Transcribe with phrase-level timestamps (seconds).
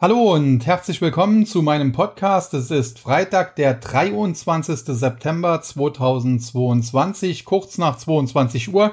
[0.00, 2.54] Hallo und herzlich willkommen zu meinem Podcast.
[2.54, 4.78] Es ist Freitag, der 23.
[4.96, 8.92] September 2022, kurz nach 22 Uhr.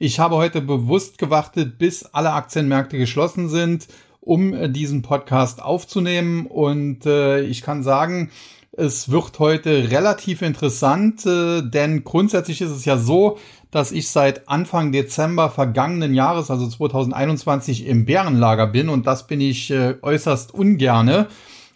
[0.00, 3.86] Ich habe heute bewusst gewartet, bis alle Aktienmärkte geschlossen sind,
[4.20, 6.46] um diesen Podcast aufzunehmen.
[6.46, 8.32] Und äh, ich kann sagen,
[8.72, 13.38] es wird heute relativ interessant, äh, denn grundsätzlich ist es ja so,
[13.70, 19.40] dass ich seit Anfang Dezember vergangenen Jahres, also 2021, im Bärenlager bin und das bin
[19.40, 21.28] ich äh, äußerst ungerne.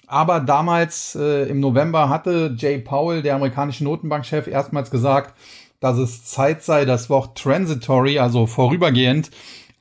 [0.07, 5.35] Aber damals äh, im November hatte Jay Powell, der amerikanische Notenbankchef, erstmals gesagt,
[5.81, 9.31] dass es Zeit sei, das Wort transitory, also vorübergehend,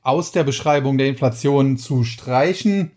[0.02, 2.92] aus der Beschreibung der Inflation zu streichen.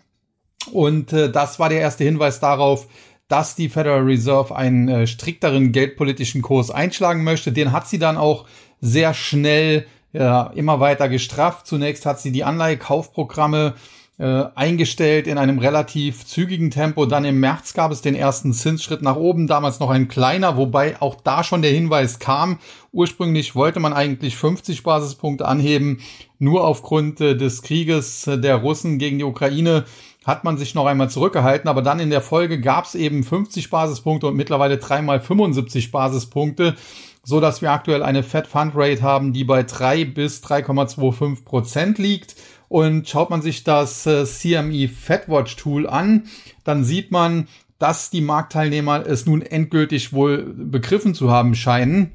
[0.72, 2.88] Und äh, das war der erste Hinweis darauf,
[3.28, 7.52] dass die Federal Reserve einen äh, strikteren geldpolitischen Kurs einschlagen möchte.
[7.52, 8.46] Den hat sie dann auch
[8.82, 11.68] sehr schnell ja, immer weiter gestrafft.
[11.68, 13.76] Zunächst hat sie die Anleihekaufprogramme
[14.20, 17.06] äh, eingestellt in einem relativ zügigen Tempo.
[17.06, 21.00] Dann im März gab es den ersten Zinsschritt nach oben, damals noch ein kleiner, wobei
[21.02, 22.58] auch da schon der Hinweis kam.
[22.92, 26.00] Ursprünglich wollte man eigentlich 50 Basispunkte anheben.
[26.40, 29.86] Nur aufgrund äh, des Krieges der Russen gegen die Ukraine
[30.26, 33.70] hat man sich noch einmal zurückgehalten, aber dann in der Folge gab es eben 50
[33.70, 36.76] Basispunkte und mittlerweile dreimal 75 Basispunkte
[37.28, 41.98] so dass wir aktuell eine Fed Fund Rate haben, die bei 3 bis 3,25 Prozent
[41.98, 42.38] liegt.
[42.70, 46.24] Und schaut man sich das äh, CME FedWatch Tool an,
[46.64, 52.14] dann sieht man, dass die Marktteilnehmer es nun endgültig wohl begriffen zu haben scheinen,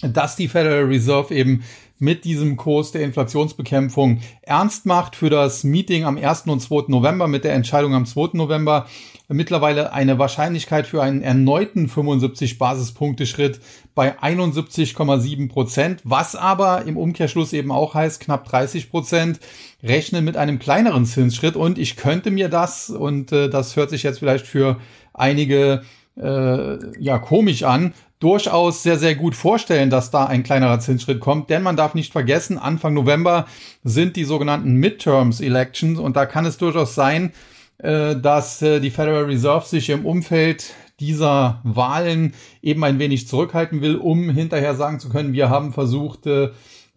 [0.00, 1.62] dass die Federal Reserve eben
[1.98, 6.44] mit diesem Kurs der Inflationsbekämpfung ernst macht für das Meeting am 1.
[6.46, 6.84] und 2.
[6.88, 8.30] November mit der Entscheidung am 2.
[8.32, 8.86] November
[9.28, 13.60] mittlerweile eine Wahrscheinlichkeit für einen erneuten 75 Basispunkte Schritt
[13.94, 19.40] bei 71,7 Prozent, was aber im Umkehrschluss eben auch heißt, knapp 30 Prozent
[19.82, 24.02] rechnen mit einem kleineren Zinsschritt und ich könnte mir das, und äh, das hört sich
[24.02, 24.78] jetzt vielleicht für
[25.12, 25.82] einige
[26.16, 31.50] äh, ja komisch an, durchaus sehr, sehr gut vorstellen, dass da ein kleinerer Zinsschritt kommt.
[31.50, 33.46] Denn man darf nicht vergessen, Anfang November
[33.84, 37.32] sind die sogenannten Midterms Elections und da kann es durchaus sein,
[37.78, 43.96] dass äh, die Federal Reserve sich im Umfeld dieser Wahlen eben ein wenig zurückhalten will,
[43.96, 46.50] um hinterher sagen zu können, wir haben versucht, äh,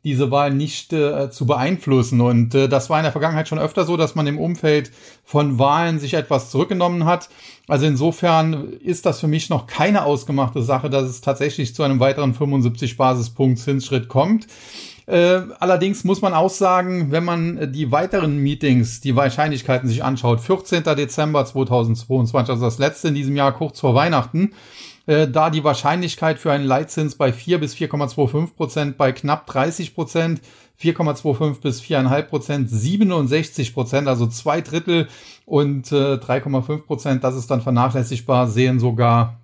[0.04, 2.22] diese Wahl nicht äh, zu beeinflussen.
[2.22, 4.92] Und äh, das war in der Vergangenheit schon öfter so, dass man im Umfeld
[5.24, 7.30] von Wahlen sich etwas zurückgenommen hat.
[7.68, 12.00] Also insofern ist das für mich noch keine ausgemachte Sache, dass es tatsächlich zu einem
[12.00, 14.48] weiteren 75 Basispunkt Zinsschritt kommt.
[15.08, 20.42] Äh, allerdings muss man auch sagen, wenn man die weiteren Meetings, die Wahrscheinlichkeiten sich anschaut,
[20.42, 20.84] 14.
[20.84, 24.54] Dezember 2022, also das letzte in diesem Jahr kurz vor Weihnachten,
[25.08, 29.96] äh, da die Wahrscheinlichkeit für einen Leitzins bei 4 bis 4,25 Prozent, bei knapp 30
[29.96, 30.42] Prozent,
[30.80, 35.08] 4,25 bis 4,5 Prozent, 67 Prozent, also zwei Drittel
[35.46, 39.41] und äh, 3,5 Prozent, das ist dann vernachlässigbar, sehen sogar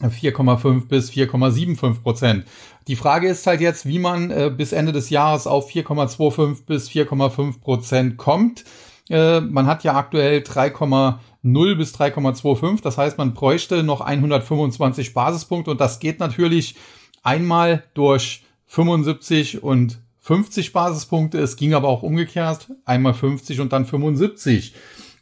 [0.00, 2.44] 4,5 bis 4,75 Prozent.
[2.86, 6.88] Die Frage ist halt jetzt, wie man äh, bis Ende des Jahres auf 4,25 bis
[6.88, 8.64] 4,5 Prozent kommt.
[9.08, 12.82] Äh, man hat ja aktuell 3,0 bis 3,25.
[12.82, 16.76] Das heißt, man bräuchte noch 125 Basispunkte und das geht natürlich
[17.22, 21.38] einmal durch 75 und 50 Basispunkte.
[21.38, 24.74] Es ging aber auch umgekehrt, einmal 50 und dann 75.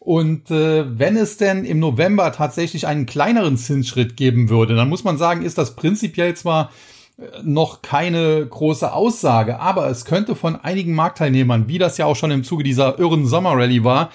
[0.05, 5.03] Und äh, wenn es denn im November tatsächlich einen kleineren Zinsschritt geben würde, dann muss
[5.03, 6.71] man sagen, ist das prinzipiell zwar
[7.43, 12.33] noch keine große Aussage, aber es könnte von einigen Marktteilnehmern, wie das ja auch schon
[12.33, 14.11] im Zuge dieser irren Sommerrallye war,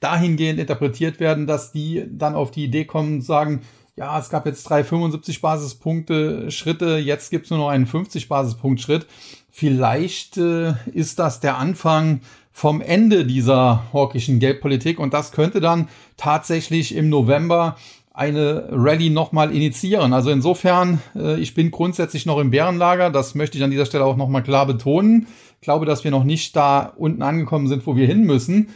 [0.00, 3.62] dahingehend interpretiert werden, dass die dann auf die Idee kommen und sagen,
[3.96, 8.80] ja, es gab jetzt drei 75 Basispunkte Schritte, jetzt gibt's nur noch einen 50 Basispunkt
[8.80, 9.06] Schritt.
[9.50, 12.20] Vielleicht äh, ist das der Anfang
[12.52, 17.76] vom Ende dieser hawkischen Geldpolitik und das könnte dann tatsächlich im November
[18.14, 20.12] eine Rallye nochmal initiieren.
[20.12, 23.10] Also insofern, äh, ich bin grundsätzlich noch im Bärenlager.
[23.10, 25.26] Das möchte ich an dieser Stelle auch nochmal klar betonen.
[25.60, 28.68] Ich glaube, dass wir noch nicht da unten angekommen sind, wo wir hin müssen.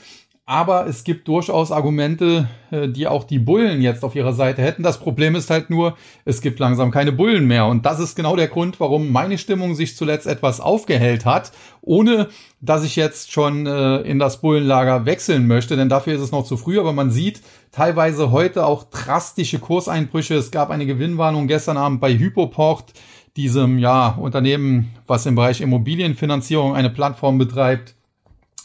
[0.49, 4.85] Aber es gibt durchaus Argumente, äh, die auch die Bullen jetzt auf ihrer Seite hätten.
[4.85, 7.67] Das Problem ist halt nur, es gibt langsam keine Bullen mehr.
[7.67, 11.51] Und das ist genau der Grund, warum meine Stimmung sich zuletzt etwas aufgehellt hat,
[11.81, 12.29] ohne
[12.61, 15.75] dass ich jetzt schon äh, in das Bullenlager wechseln möchte.
[15.75, 16.79] Denn dafür ist es noch zu früh.
[16.79, 17.43] Aber man sieht
[17.73, 20.37] teilweise heute auch drastische Kurseinbrüche.
[20.37, 22.93] Es gab eine Gewinnwarnung gestern Abend bei Hypoport,
[23.37, 27.97] diesem ja Unternehmen, was im Bereich Immobilienfinanzierung eine Plattform betreibt.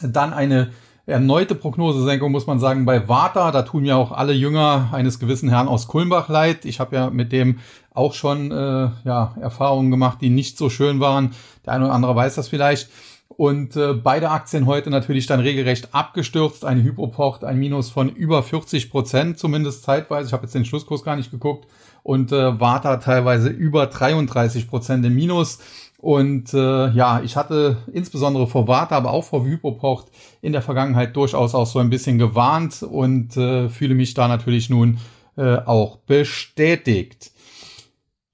[0.00, 0.70] Dann eine
[1.06, 3.50] erneute Prognosesenkung, muss man sagen, bei Warta.
[3.50, 6.64] Da tun ja auch alle Jünger eines gewissen Herrn aus Kulmbach leid.
[6.64, 7.58] Ich habe ja mit dem
[7.92, 11.34] auch schon äh, ja, Erfahrungen gemacht, die nicht so schön waren.
[11.66, 12.88] Der eine oder andere weiß das vielleicht.
[13.28, 16.64] Und äh, beide Aktien heute natürlich dann regelrecht abgestürzt.
[16.64, 20.28] Eine Hypopocht, ein Minus von über 40 Prozent, zumindest zeitweise.
[20.28, 21.66] Ich habe jetzt den Schlusskurs gar nicht geguckt.
[22.02, 25.58] Und äh, Warta teilweise über 33 Prozent im Minus.
[26.02, 30.08] Und äh, ja, ich hatte insbesondere vor Warta, aber auch vor Hypopocht
[30.40, 34.68] in der Vergangenheit durchaus auch so ein bisschen gewarnt und äh, fühle mich da natürlich
[34.68, 34.98] nun
[35.36, 37.30] äh, auch bestätigt.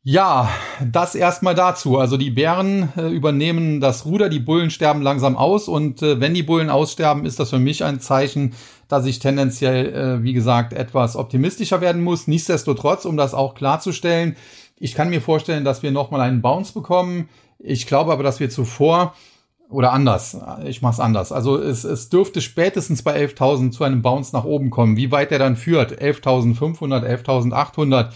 [0.02, 0.48] Ja,
[0.82, 1.98] das erstmal dazu.
[1.98, 6.32] Also die Bären äh, übernehmen das Ruder, die Bullen sterben langsam aus und äh, wenn
[6.32, 8.54] die Bullen aussterben, ist das für mich ein Zeichen,
[8.88, 12.28] dass ich tendenziell, äh, wie gesagt, etwas optimistischer werden muss.
[12.28, 14.36] Nichtsdestotrotz, um das auch klarzustellen,
[14.78, 17.28] ich kann mir vorstellen, dass wir nochmal einen Bounce bekommen.
[17.58, 19.14] Ich glaube aber, dass wir zuvor
[19.68, 21.30] oder anders, ich mach's anders.
[21.30, 24.96] Also es, es dürfte spätestens bei 11.000 zu einem Bounce nach oben kommen.
[24.96, 28.10] Wie weit der dann führt, 11.500, 11.800,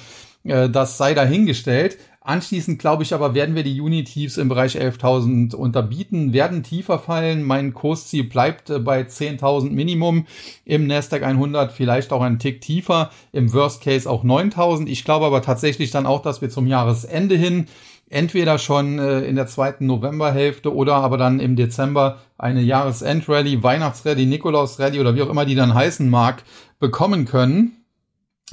[0.45, 1.99] äh, das sei dahingestellt.
[2.25, 7.43] Anschließend glaube ich aber, werden wir die Unitiefs im Bereich 11.000 unterbieten, werden tiefer fallen.
[7.43, 10.27] Mein Kursziel bleibt äh, bei 10.000 Minimum
[10.65, 14.87] im Nasdaq 100, vielleicht auch ein Tick tiefer, im Worst Case auch 9.000.
[14.87, 17.67] Ich glaube aber tatsächlich dann auch, dass wir zum Jahresende hin
[18.09, 24.27] entweder schon äh, in der zweiten Novemberhälfte oder aber dann im Dezember eine Jahresendrallye, Weihnachtsrallye,
[24.27, 26.45] Nikolausrallye oder wie auch immer die dann heißen mag,
[26.79, 27.85] bekommen können,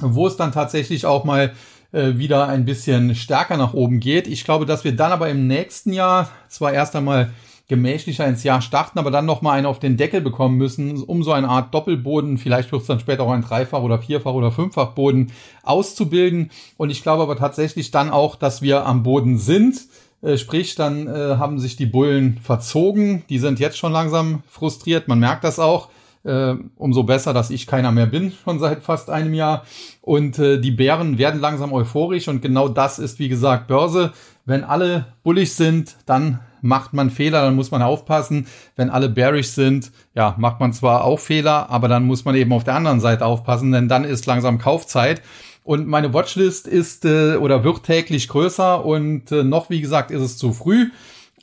[0.00, 1.52] wo es dann tatsächlich auch mal
[1.92, 4.26] äh, wieder ein bisschen stärker nach oben geht.
[4.26, 7.30] Ich glaube, dass wir dann aber im nächsten Jahr zwar erst einmal
[7.70, 11.32] gemächlicher ins Jahr starten, aber dann nochmal einen auf den Deckel bekommen müssen, um so
[11.32, 15.30] eine Art Doppelboden, vielleicht wird es dann später auch ein Dreifach- oder Vierfach- oder Fünffachboden
[15.62, 16.50] auszubilden.
[16.76, 19.82] Und ich glaube aber tatsächlich dann auch, dass wir am Boden sind.
[20.20, 23.22] Äh, sprich, dann äh, haben sich die Bullen verzogen.
[23.30, 25.06] Die sind jetzt schon langsam frustriert.
[25.06, 25.88] Man merkt das auch.
[26.22, 29.64] Äh, umso besser, dass ich keiner mehr bin, schon seit fast einem Jahr.
[30.02, 34.12] Und äh, die Bären werden langsam euphorisch und genau das ist, wie gesagt, Börse.
[34.44, 38.46] Wenn alle bullig sind, dann macht man Fehler, dann muss man aufpassen.
[38.76, 42.52] Wenn alle bearish sind, ja, macht man zwar auch Fehler, aber dann muss man eben
[42.52, 45.22] auf der anderen Seite aufpassen, denn dann ist langsam Kaufzeit.
[45.64, 50.22] Und meine Watchlist ist äh, oder wird täglich größer und äh, noch, wie gesagt, ist
[50.22, 50.90] es zu früh.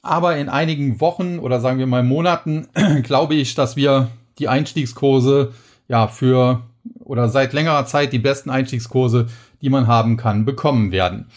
[0.01, 2.67] Aber in einigen Wochen oder sagen wir mal Monaten
[3.03, 4.09] glaube ich, dass wir
[4.39, 5.53] die Einstiegskurse
[5.87, 6.63] ja für
[6.99, 9.27] oder seit längerer Zeit die besten Einstiegskurse,
[9.61, 11.27] die man haben kann, bekommen werden.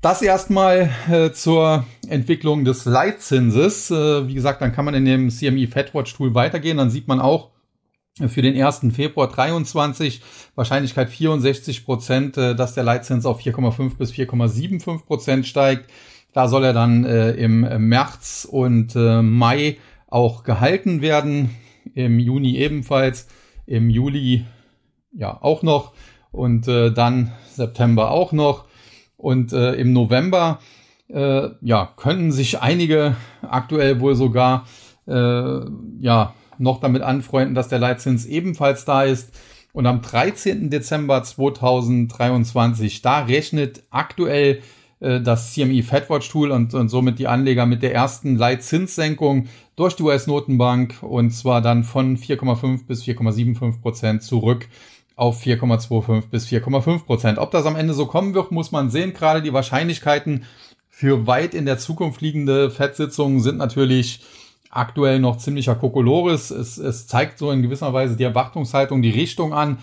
[0.00, 3.90] Das erstmal äh, zur Entwicklung des Leitzinses.
[3.90, 6.78] Äh, wie gesagt, dann kann man in dem CME FedWatch Tool weitergehen.
[6.78, 7.50] Dann sieht man auch
[8.28, 8.94] für den 1.
[8.94, 10.22] Februar 23
[10.54, 15.90] Wahrscheinlichkeit 64 Prozent, äh, dass der Leitzins auf 4,5 bis 4,75 Prozent steigt.
[16.32, 19.76] Da soll er dann äh, im März und äh, Mai
[20.06, 21.50] auch gehalten werden.
[22.06, 23.28] Im Juni ebenfalls.
[23.66, 24.44] Im Juli
[25.12, 25.92] ja auch noch.
[26.32, 28.66] Und äh, dann September auch noch.
[29.16, 30.60] Und äh, im November
[31.08, 34.66] äh, ja, könnten sich einige aktuell wohl sogar
[35.06, 35.60] äh,
[36.00, 39.38] ja, noch damit anfreunden, dass der Leitzins ebenfalls da ist.
[39.72, 40.70] Und am 13.
[40.70, 44.62] Dezember 2023, da rechnet aktuell
[45.00, 49.48] äh, das CME FedWatch Tool und, und somit die Anleger mit der ersten Leitzinssenkung
[49.80, 54.68] durch die US-Notenbank und zwar dann von 4,5 bis 4,75 Prozent zurück
[55.16, 57.38] auf 4,25 bis 4,5 Prozent.
[57.38, 59.14] Ob das am Ende so kommen wird, muss man sehen.
[59.14, 60.44] Gerade die Wahrscheinlichkeiten
[60.90, 64.20] für weit in der Zukunft liegende Fettsitzungen sind natürlich
[64.68, 66.50] aktuell noch ziemlicher Kokolores.
[66.50, 69.78] Es, es zeigt so in gewisser Weise die Erwartungshaltung, die Richtung an.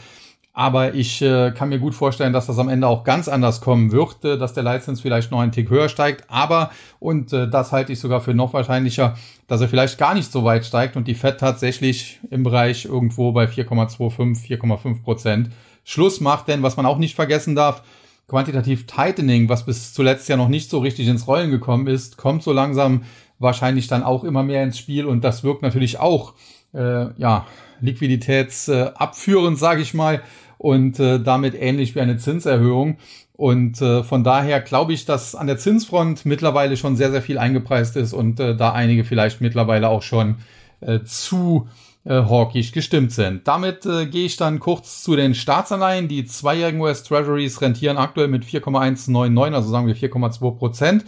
[0.58, 3.92] Aber ich äh, kann mir gut vorstellen, dass das am Ende auch ganz anders kommen
[3.92, 6.24] wird, äh, dass der Leitzins vielleicht noch einen Tick höher steigt.
[6.30, 10.32] Aber, und äh, das halte ich sogar für noch wahrscheinlicher, dass er vielleicht gar nicht
[10.32, 15.50] so weit steigt und die Fed tatsächlich im Bereich irgendwo bei 4,25, 4,5 Prozent
[15.84, 16.48] Schluss macht.
[16.48, 17.84] Denn was man auch nicht vergessen darf,
[18.28, 22.42] quantitativ Tightening, was bis zuletzt ja noch nicht so richtig ins Rollen gekommen ist, kommt
[22.42, 23.04] so langsam
[23.38, 26.34] wahrscheinlich dann auch immer mehr ins Spiel und das wirkt natürlich auch,
[26.74, 27.46] äh, ja,
[27.80, 30.24] liquiditätsabführend, sage ich mal
[30.68, 32.98] und äh, damit ähnlich wie eine Zinserhöhung.
[33.38, 37.38] Und äh, von daher glaube ich, dass an der Zinsfront mittlerweile schon sehr, sehr viel
[37.38, 40.36] eingepreist ist und äh, da einige vielleicht mittlerweile auch schon
[40.82, 41.70] äh, zu
[42.08, 43.48] äh, hawkisch gestimmt sind.
[43.48, 46.08] Damit äh, gehe ich dann kurz zu den Staatsanleihen.
[46.08, 51.06] Die zweijährigen US Treasuries rentieren aktuell mit 4,199, also sagen wir 4,2 Prozent.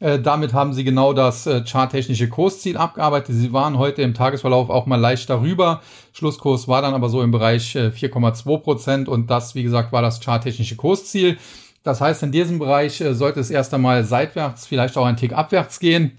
[0.00, 3.34] Äh, damit haben sie genau das äh, charttechnische Kursziel abgearbeitet.
[3.34, 5.80] Sie waren heute im Tagesverlauf auch mal leicht darüber.
[6.12, 10.02] Schlusskurs war dann aber so im Bereich äh, 4,2 Prozent und das, wie gesagt, war
[10.02, 11.38] das charttechnische Kursziel.
[11.82, 15.32] Das heißt, in diesem Bereich äh, sollte es erst einmal seitwärts, vielleicht auch ein Tick
[15.32, 16.18] abwärts gehen,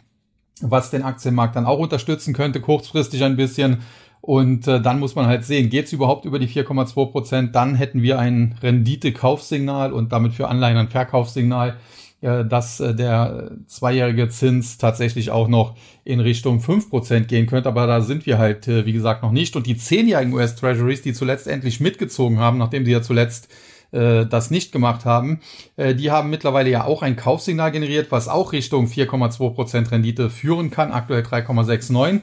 [0.62, 3.84] was den Aktienmarkt dann auch unterstützen könnte, kurzfristig ein bisschen.
[4.26, 7.76] Und äh, dann muss man halt sehen, geht es überhaupt über die 4,2 Prozent, dann
[7.76, 11.76] hätten wir ein Rendite-Kaufsignal und damit für Anleihen ein Verkaufssignal
[12.22, 15.76] äh, dass äh, der zweijährige Zins tatsächlich auch noch
[16.06, 17.68] in Richtung fünf Prozent gehen könnte.
[17.68, 19.58] Aber da sind wir halt, äh, wie gesagt, noch nicht.
[19.58, 23.50] Und die zehnjährigen US-Treasuries, die zuletzt endlich mitgezogen haben, nachdem sie ja zuletzt
[23.92, 25.42] äh, das nicht gemacht haben,
[25.76, 30.30] äh, die haben mittlerweile ja auch ein Kaufsignal generiert, was auch Richtung 4,2 Prozent Rendite
[30.30, 32.22] führen kann, aktuell 3,69.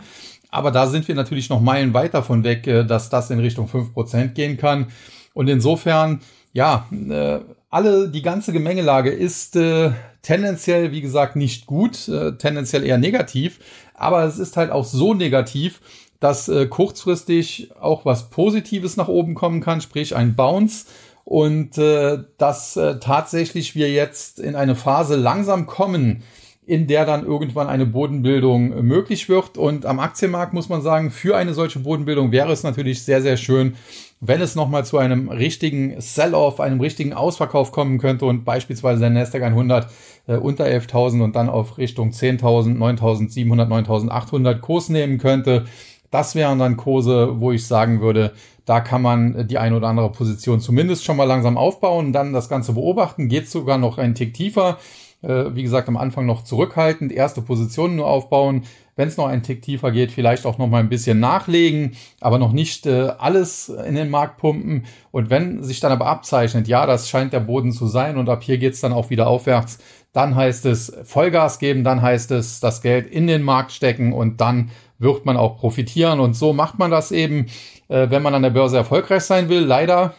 [0.51, 3.69] Aber da sind wir natürlich noch Meilen weit davon weg, äh, dass das in Richtung
[3.69, 4.87] 5% gehen kann.
[5.35, 6.21] Und insofern,
[6.53, 7.41] ja, äh,
[7.71, 9.93] alle, die ganze Gemengelage ist äh,
[10.23, 13.61] tendenziell, wie gesagt, nicht gut, tendenziell eher negativ.
[13.95, 15.81] Aber es ist halt auch so negativ,
[16.19, 20.85] dass kurzfristig auch was Positives nach oben kommen kann, sprich ein Bounce
[21.31, 26.25] und äh, dass äh, tatsächlich wir jetzt in eine Phase langsam kommen,
[26.71, 29.59] in der dann irgendwann eine Bodenbildung äh, möglich wird.
[29.59, 33.37] Und am Aktienmarkt muss man sagen, für eine solche Bodenbildung wäre es natürlich sehr, sehr
[33.37, 33.75] schön,
[34.21, 39.11] wenn es nochmal zu einem richtigen Sell-off, einem richtigen Ausverkauf kommen könnte und beispielsweise der
[39.11, 39.89] Nasdaq 100
[40.29, 45.65] äh, unter 11.000 und dann auf Richtung 10.000, 9.700, 9.800 Kurs nehmen könnte.
[46.13, 48.33] Das wären dann Kurse, wo ich sagen würde,
[48.65, 52.49] da kann man die eine oder andere Position zumindest schon mal langsam aufbauen, dann das
[52.49, 54.79] Ganze beobachten, geht sogar noch einen Tick tiefer.
[55.23, 58.63] Äh, wie gesagt, am Anfang noch zurückhaltend, erste Positionen nur aufbauen.
[58.97, 62.39] Wenn es noch einen Tick tiefer geht, vielleicht auch noch mal ein bisschen nachlegen, aber
[62.39, 64.85] noch nicht äh, alles in den Markt pumpen.
[65.11, 68.43] Und wenn sich dann aber abzeichnet, ja, das scheint der Boden zu sein und ab
[68.43, 69.79] hier geht's dann auch wieder aufwärts,
[70.13, 74.41] dann heißt es Vollgas geben, dann heißt es das Geld in den Markt stecken und
[74.41, 76.21] dann wird man auch profitieren.
[76.21, 77.47] Und so macht man das eben,
[77.89, 79.61] äh, wenn man an der Börse erfolgreich sein will.
[79.61, 80.15] Leider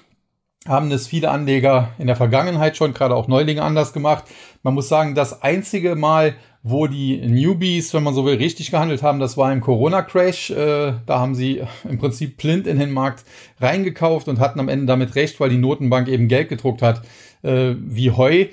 [0.67, 4.25] haben es viele Anleger in der Vergangenheit schon, gerade auch Neulinge anders gemacht.
[4.63, 9.01] Man muss sagen, das einzige Mal, wo die Newbies, wenn man so will, richtig gehandelt
[9.01, 10.51] haben, das war im Corona-Crash.
[10.51, 13.23] Äh, da haben sie im Prinzip blind in den Markt
[13.59, 17.01] reingekauft und hatten am Ende damit recht, weil die Notenbank eben Geld gedruckt hat
[17.43, 18.45] äh, wie Heu.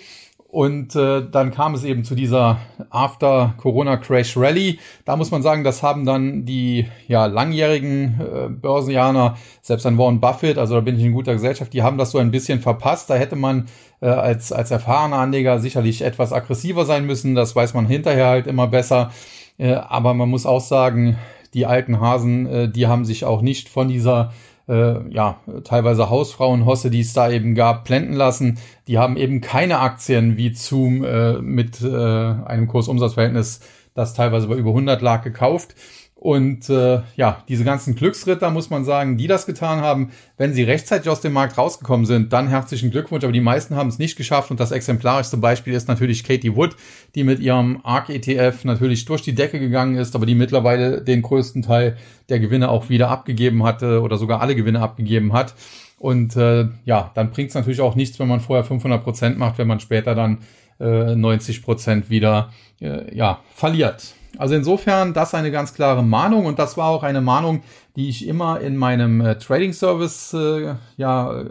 [0.51, 4.79] Und äh, dann kam es eben zu dieser After-Corona-Crash-Rally.
[5.05, 10.21] Da muss man sagen, das haben dann die ja, langjährigen äh, Börsianer, selbst ein Warren
[10.21, 13.11] Buffett, also da bin ich in guter Gesellschaft, die haben das so ein bisschen verpasst.
[13.11, 13.67] Da hätte man
[14.01, 17.35] äh, als, als erfahrener Anleger sicherlich etwas aggressiver sein müssen.
[17.35, 19.11] Das weiß man hinterher halt immer besser.
[19.59, 21.19] Äh, aber man muss auch sagen,
[21.53, 24.33] die alten Hasen, äh, die haben sich auch nicht von dieser
[24.69, 28.59] äh, ja, teilweise Hausfrauenhosse, die es da eben gab, blenden lassen.
[28.87, 33.61] Die haben eben keine Aktien wie Zoom äh, mit äh, einem Kursumsatzverhältnis,
[33.95, 35.75] das teilweise bei über 100 lag, gekauft.
[36.21, 40.65] Und äh, ja, diese ganzen Glücksritter, muss man sagen, die das getan haben, wenn sie
[40.65, 43.23] rechtzeitig aus dem Markt rausgekommen sind, dann herzlichen Glückwunsch.
[43.23, 44.51] Aber die meisten haben es nicht geschafft.
[44.51, 46.75] Und das exemplarischste Beispiel ist natürlich Katie Wood,
[47.15, 51.63] die mit ihrem ARK-ETF natürlich durch die Decke gegangen ist, aber die mittlerweile den größten
[51.63, 51.97] Teil
[52.29, 55.55] der Gewinne auch wieder abgegeben hatte oder sogar alle Gewinne abgegeben hat.
[55.99, 59.59] Und äh, ja, dann bringt es natürlich auch nichts, wenn man vorher 500 Prozent macht,
[59.59, 60.39] wenn man später dann
[60.81, 64.15] äh, 90 Prozent wieder äh, ja, verliert.
[64.37, 67.63] Also insofern das eine ganz klare Mahnung und das war auch eine Mahnung,
[67.97, 71.47] die ich immer in meinem äh, Trading Service äh, ja äh,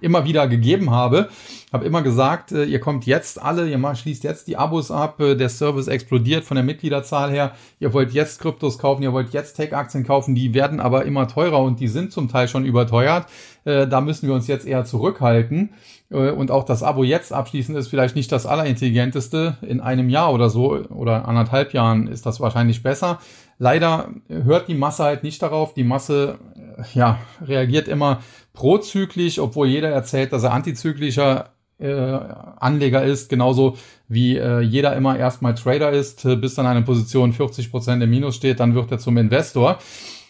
[0.00, 1.28] immer wieder gegeben habe.
[1.72, 5.48] Habe immer gesagt, äh, ihr kommt jetzt alle, ihr schließt jetzt die Abos ab, der
[5.48, 7.52] Service explodiert von der Mitgliederzahl her.
[7.80, 11.60] Ihr wollt jetzt Kryptos kaufen, ihr wollt jetzt Tech-Aktien kaufen, die werden aber immer teurer
[11.60, 13.26] und die sind zum Teil schon überteuert.
[13.64, 15.70] Da müssen wir uns jetzt eher zurückhalten.
[16.14, 19.56] Äh, und auch das Abo jetzt abschließen ist vielleicht nicht das allerintelligenteste.
[19.62, 23.18] In einem Jahr oder so oder anderthalb Jahren ist das wahrscheinlich besser.
[23.58, 25.74] Leider hört die Masse halt nicht darauf.
[25.74, 28.20] Die Masse äh, ja, reagiert immer
[28.52, 35.18] prozyklisch, obwohl jeder erzählt, dass er antizyklischer äh, Anleger ist, genauso wie äh, jeder immer
[35.18, 38.98] erstmal Trader ist, bis dann eine Position 40 Prozent im Minus steht, dann wird er
[38.98, 39.78] zum Investor.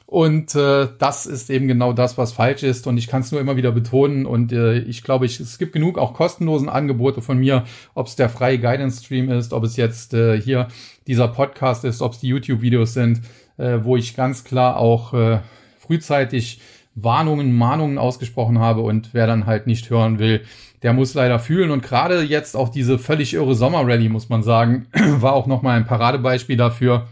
[0.07, 2.87] Und äh, das ist eben genau das, was falsch ist.
[2.87, 4.27] Und ich kann es nur immer wieder betonen.
[4.27, 8.17] Und äh, ich glaube, ich, es gibt genug auch kostenlosen Angebote von mir, ob es
[8.17, 10.69] der freie Guidance-Stream ist, ob es jetzt äh, hier
[11.07, 13.23] dieser Podcast ist, ob es die YouTube-Videos sind,
[13.57, 15.41] äh, wo ich ganz klar auch äh,
[15.79, 16.61] frühzeitig
[16.95, 18.83] Warnungen, Mahnungen ausgesprochen habe.
[18.83, 20.43] Und wer dann halt nicht hören will,
[20.83, 21.71] der muss leider fühlen.
[21.71, 25.87] Und gerade jetzt auch diese völlig irre Sommerrally, muss man sagen, war auch nochmal ein
[25.87, 27.07] Paradebeispiel dafür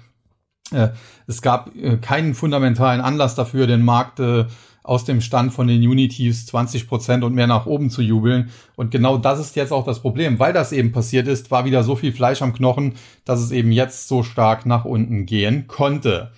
[1.27, 4.47] es gab äh, keinen fundamentalen Anlass dafür, den Markt äh,
[4.83, 8.51] aus dem Stand von den Unities 20 Prozent und mehr nach oben zu jubeln.
[8.75, 10.39] Und genau das ist jetzt auch das Problem.
[10.39, 13.71] Weil das eben passiert ist, war wieder so viel Fleisch am Knochen, dass es eben
[13.71, 16.33] jetzt so stark nach unten gehen konnte.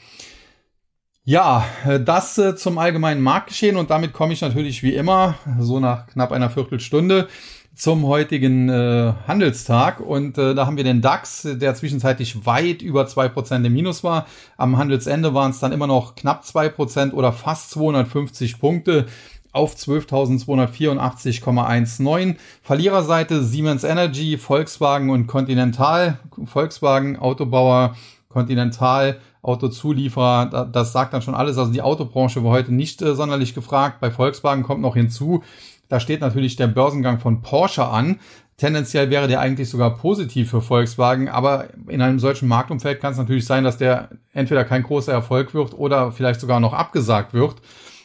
[1.26, 1.64] Ja,
[2.04, 6.50] das zum allgemeinen Marktgeschehen und damit komme ich natürlich wie immer, so nach knapp einer
[6.50, 7.28] Viertelstunde,
[7.74, 13.08] zum heutigen äh, Handelstag und äh, da haben wir den DAX, der zwischenzeitlich weit über
[13.08, 14.26] zwei Prozent im Minus war.
[14.56, 19.06] Am Handelsende waren es dann immer noch knapp zwei Prozent oder fast 250 Punkte.
[19.52, 22.36] auf 12.284,19.
[22.60, 26.18] Verliererseite Siemens Energy, Volkswagen und Continental.
[26.44, 27.94] Volkswagen, Autobauer,
[28.34, 31.56] Continental, Autozulieferer, das sagt dann schon alles.
[31.56, 34.00] Also die Autobranche war heute nicht äh, sonderlich gefragt.
[34.00, 35.42] Bei Volkswagen kommt noch hinzu,
[35.88, 38.18] da steht natürlich der Börsengang von Porsche an.
[38.56, 43.18] Tendenziell wäre der eigentlich sogar positiv für Volkswagen, aber in einem solchen Marktumfeld kann es
[43.18, 47.56] natürlich sein, dass der entweder kein großer Erfolg wird oder vielleicht sogar noch abgesagt wird.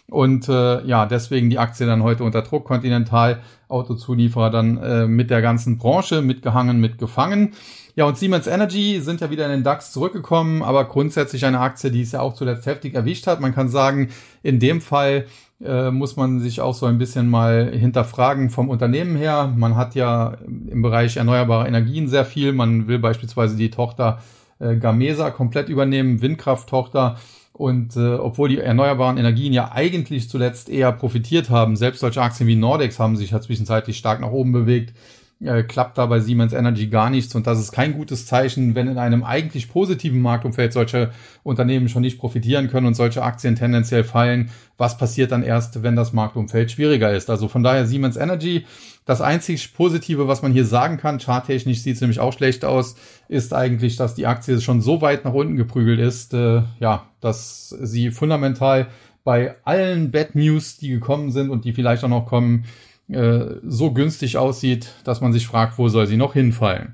[0.10, 2.66] Und äh, ja, deswegen die Aktie dann heute unter Druck.
[2.66, 7.54] Continental Autozulieferer dann äh, mit der ganzen Branche mitgehangen, mitgefangen.
[8.00, 11.92] Ja, und Siemens Energy sind ja wieder in den DAX zurückgekommen, aber grundsätzlich eine Aktie,
[11.92, 13.42] die es ja auch zuletzt heftig erwischt hat.
[13.42, 14.08] Man kann sagen,
[14.42, 15.26] in dem Fall
[15.62, 19.54] äh, muss man sich auch so ein bisschen mal hinterfragen vom Unternehmen her.
[19.54, 22.54] Man hat ja im Bereich erneuerbare Energien sehr viel.
[22.54, 24.20] Man will beispielsweise die Tochter
[24.60, 27.18] äh, Gamesa komplett übernehmen, Windkrafttochter.
[27.52, 32.48] Und äh, obwohl die erneuerbaren Energien ja eigentlich zuletzt eher profitiert haben, selbst solche Aktien
[32.48, 34.94] wie Nordex haben sich ja zwischenzeitlich stark nach oben bewegt,
[35.42, 37.34] äh, klappt da bei Siemens Energy gar nichts.
[37.36, 41.12] Und das ist kein gutes Zeichen, wenn in einem eigentlich positiven Marktumfeld solche
[41.44, 44.50] Unternehmen schon nicht profitieren können und solche Aktien tendenziell fallen.
[44.78, 47.30] Was passiert dann erst, wenn das Marktumfeld schwieriger ist?
[47.30, 48.66] Also von daher Siemens Energy
[49.10, 52.96] das einzig Positive, was man hier sagen kann, charttechnisch sieht es nämlich auch schlecht aus,
[53.28, 57.70] ist eigentlich, dass die Aktie schon so weit nach unten geprügelt ist, äh, ja, dass
[57.70, 58.86] sie fundamental
[59.24, 62.66] bei allen Bad News, die gekommen sind und die vielleicht auch noch kommen,
[63.12, 66.94] äh, so günstig aussieht, dass man sich fragt, wo soll sie noch hinfallen.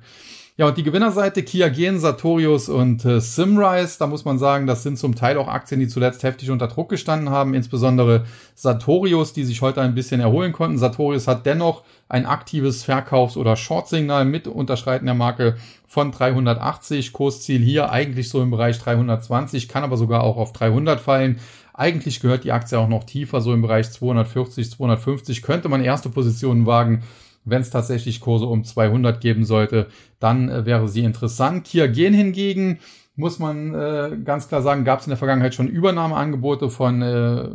[0.58, 4.84] Ja, und die Gewinnerseite Kia Gen, Sartorius und äh, Simrise, da muss man sagen, das
[4.84, 9.44] sind zum Teil auch Aktien, die zuletzt heftig unter Druck gestanden haben, insbesondere Sartorius, die
[9.44, 10.78] sich heute ein bisschen erholen konnten.
[10.78, 15.58] Sartorius hat dennoch ein aktives Verkaufs- oder Short-Signal mit Unterschreiten der Marke
[15.88, 17.12] von 380.
[17.12, 21.40] Kursziel hier eigentlich so im Bereich 320, kann aber sogar auch auf 300 fallen.
[21.78, 26.10] Eigentlich gehört die Aktie auch noch tiefer, so im Bereich 240, 250 könnte man erste
[26.10, 27.04] Positionen wagen.
[27.44, 29.88] Wenn es tatsächlich Kurse um 200 geben sollte,
[30.20, 31.66] dann äh, wäre sie interessant.
[31.66, 32.80] Kia Gen hingegen
[33.18, 37.50] muss man äh, ganz klar sagen, gab es in der Vergangenheit schon Übernahmeangebote von äh,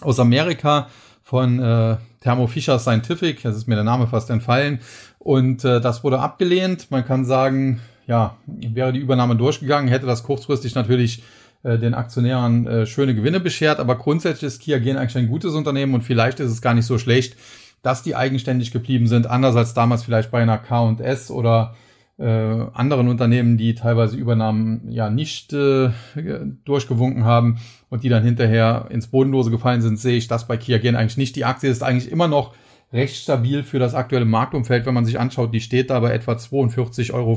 [0.00, 0.88] aus Amerika
[1.22, 4.78] von äh, Thermo Fisher Scientific, das ist mir der Name fast entfallen,
[5.18, 6.90] und äh, das wurde abgelehnt.
[6.90, 11.24] Man kann sagen, ja, wäre die Übernahme durchgegangen, hätte das kurzfristig natürlich
[11.64, 15.54] äh, den Aktionären äh, schöne Gewinne beschert, aber grundsätzlich ist Kia Gen eigentlich ein gutes
[15.54, 17.36] Unternehmen und vielleicht ist es gar nicht so schlecht,
[17.82, 21.74] dass die eigenständig geblieben sind, anders als damals vielleicht bei einer K&S oder
[22.18, 25.90] äh, anderen Unternehmen, die teilweise Übernahmen ja nicht äh,
[26.64, 30.78] durchgewunken haben und die dann hinterher ins Bodenlose gefallen sind, sehe ich das bei Kia
[30.78, 31.34] Gen eigentlich nicht.
[31.34, 32.54] Die Aktie ist eigentlich immer noch
[32.92, 36.32] recht stabil für das aktuelle Marktumfeld, wenn man sich anschaut, die steht da bei etwa
[36.32, 37.32] 42,50 Euro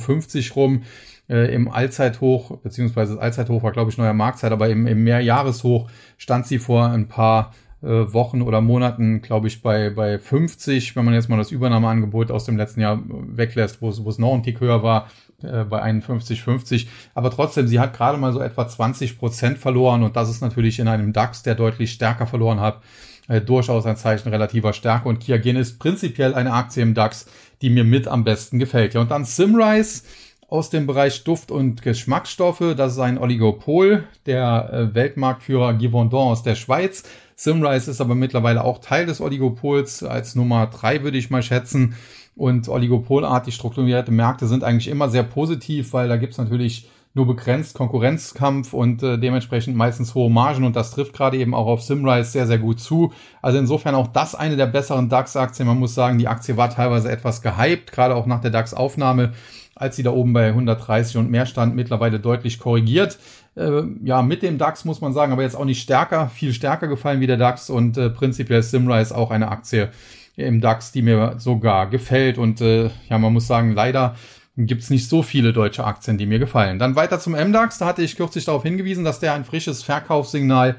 [0.56, 0.84] rum
[1.30, 5.90] äh, im Allzeithoch, beziehungsweise das Allzeithoch war, glaube ich, neuer Marktzeit, aber im, im Mehrjahreshoch
[6.18, 11.06] stand sie vor ein paar äh, Wochen oder Monaten, glaube ich, bei, bei 50, wenn
[11.06, 14.60] man jetzt mal das Übernahmeangebot aus dem letzten Jahr weglässt, wo es, noch ein Tick
[14.60, 15.10] höher war,
[15.44, 16.88] äh, bei 51,50.
[17.14, 20.80] Aber trotzdem, sie hat gerade mal so etwa 20 Prozent verloren und das ist natürlich
[20.80, 22.82] in einem DAX, der deutlich stärker verloren hat,
[23.28, 25.08] äh, durchaus ein Zeichen relativer Stärke.
[25.08, 27.28] Und Kiagen ist prinzipiell eine Aktie im DAX,
[27.62, 28.96] die mir mit am besten gefällt.
[28.96, 30.04] Ja, und dann Simrise
[30.48, 32.74] aus dem Bereich Duft- und Geschmacksstoffe.
[32.76, 37.04] Das ist ein Oligopol, der äh, Weltmarktführer Givaudan aus der Schweiz
[37.40, 41.96] Simrise ist aber mittlerweile auch Teil des Oligopols als Nummer drei, würde ich mal schätzen.
[42.36, 47.76] Und oligopolartig strukturierte Märkte sind eigentlich immer sehr positiv, weil da gibt's natürlich nur begrenzt
[47.76, 52.30] Konkurrenzkampf und äh, dementsprechend meistens hohe Margen und das trifft gerade eben auch auf Simrise
[52.30, 53.12] sehr, sehr gut zu.
[53.42, 55.68] Also insofern auch das eine der besseren DAX-Aktien.
[55.68, 59.34] Man muss sagen, die Aktie war teilweise etwas gehypt, gerade auch nach der DAX-Aufnahme,
[59.80, 63.18] als sie da oben bei 130 und mehr stand, mittlerweile deutlich korrigiert
[63.58, 66.88] äh, ja, mit dem DAX muss man sagen, aber jetzt auch nicht stärker, viel stärker
[66.88, 69.90] gefallen wie der DAX und äh, prinzipiell Simrise auch eine Aktie
[70.36, 74.16] im DAX, die mir sogar gefällt und äh, ja, man muss sagen, leider
[74.56, 76.80] gibt's nicht so viele deutsche Aktien, die mir gefallen.
[76.80, 80.76] Dann weiter zum MDAX, da hatte ich kürzlich darauf hingewiesen, dass der ein frisches Verkaufssignal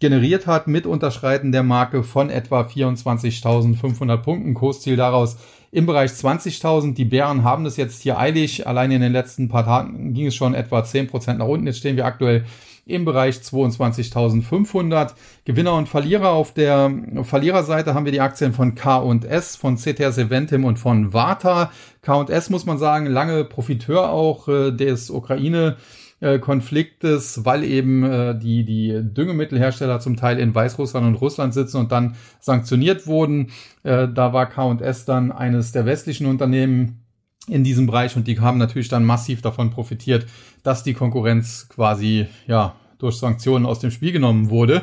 [0.00, 4.52] generiert hat mit Unterschreiten der Marke von etwa 24.500 Punkten.
[4.52, 5.38] Kursziel daraus
[5.72, 6.94] im Bereich 20.000.
[6.94, 8.66] Die Bären haben es jetzt hier eilig.
[8.66, 11.66] Allein in den letzten paar Tagen ging es schon etwa 10% nach unten.
[11.66, 12.44] Jetzt stehen wir aktuell
[12.84, 15.14] im Bereich 22.500.
[15.44, 20.64] Gewinner und Verlierer auf der Verliererseite haben wir die Aktien von K&S, von CTS Eventim
[20.64, 21.72] und von Vata.
[22.02, 25.76] K&S muss man sagen, lange Profiteur auch äh, des Ukraine
[26.22, 31.78] äh, Konfliktes, weil eben äh, die, die Düngemittelhersteller zum Teil in Weißrussland und Russland sitzen
[31.78, 33.48] und dann sanktioniert wurden.
[33.82, 37.04] Äh, da war K&S dann eines der westlichen Unternehmen
[37.48, 40.26] in diesem Bereich und die haben natürlich dann massiv davon profitiert,
[40.62, 44.82] dass die Konkurrenz quasi ja durch Sanktionen aus dem Spiel genommen wurde.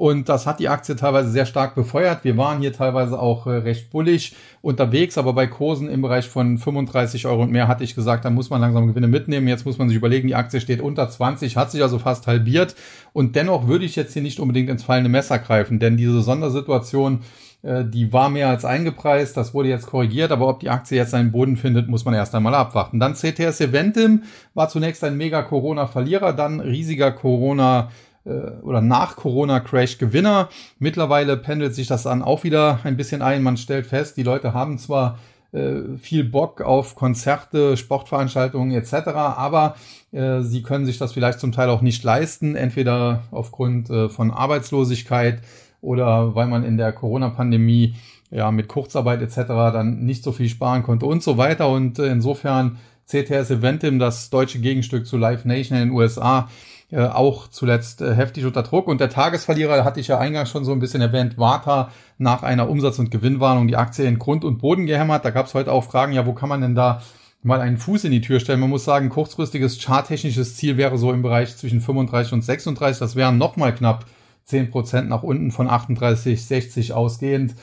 [0.00, 2.24] Und das hat die Aktie teilweise sehr stark befeuert.
[2.24, 6.56] Wir waren hier teilweise auch äh, recht bullig unterwegs, aber bei Kursen im Bereich von
[6.56, 9.46] 35 Euro und mehr hatte ich gesagt, da muss man langsam Gewinne mitnehmen.
[9.46, 12.76] Jetzt muss man sich überlegen, die Aktie steht unter 20, hat sich also fast halbiert.
[13.12, 17.20] Und dennoch würde ich jetzt hier nicht unbedingt ins fallende Messer greifen, denn diese Sondersituation,
[17.60, 21.10] äh, die war mehr als eingepreist, das wurde jetzt korrigiert, aber ob die Aktie jetzt
[21.10, 23.00] seinen Boden findet, muss man erst einmal abwarten.
[23.00, 24.22] Dann CTS Eventim
[24.54, 27.90] war zunächst ein mega Corona-Verlierer, dann riesiger Corona-
[28.24, 30.50] oder nach Corona-Crash Gewinner.
[30.78, 33.42] Mittlerweile pendelt sich das dann auch wieder ein bisschen ein.
[33.42, 35.18] Man stellt fest, die Leute haben zwar
[35.52, 39.74] äh, viel Bock auf Konzerte, Sportveranstaltungen etc., aber
[40.12, 44.30] äh, sie können sich das vielleicht zum Teil auch nicht leisten, entweder aufgrund äh, von
[44.30, 45.42] Arbeitslosigkeit
[45.80, 47.96] oder weil man in der Corona-Pandemie
[48.30, 49.48] ja mit Kurzarbeit etc.
[49.48, 51.68] dann nicht so viel sparen konnte und so weiter.
[51.68, 56.48] Und äh, insofern CTS Eventim, das deutsche Gegenstück zu Live Nation in den USA,
[56.92, 58.88] äh, auch zuletzt äh, heftig unter Druck.
[58.88, 62.68] Und der Tagesverlierer hatte ich ja eingangs schon so ein bisschen erwähnt, Warta nach einer
[62.68, 65.24] Umsatz- und Gewinnwarnung die Aktie in Grund und Boden gehämmert.
[65.24, 67.02] Da gab es heute auch Fragen, ja, wo kann man denn da
[67.42, 68.60] mal einen Fuß in die Tür stellen?
[68.60, 72.98] Man muss sagen, kurzfristiges charttechnisches Ziel wäre so im Bereich zwischen 35 und 36.
[72.98, 74.06] Das wären nochmal knapp
[74.44, 77.54] 10 Prozent nach unten von 38, 60 ausgehend.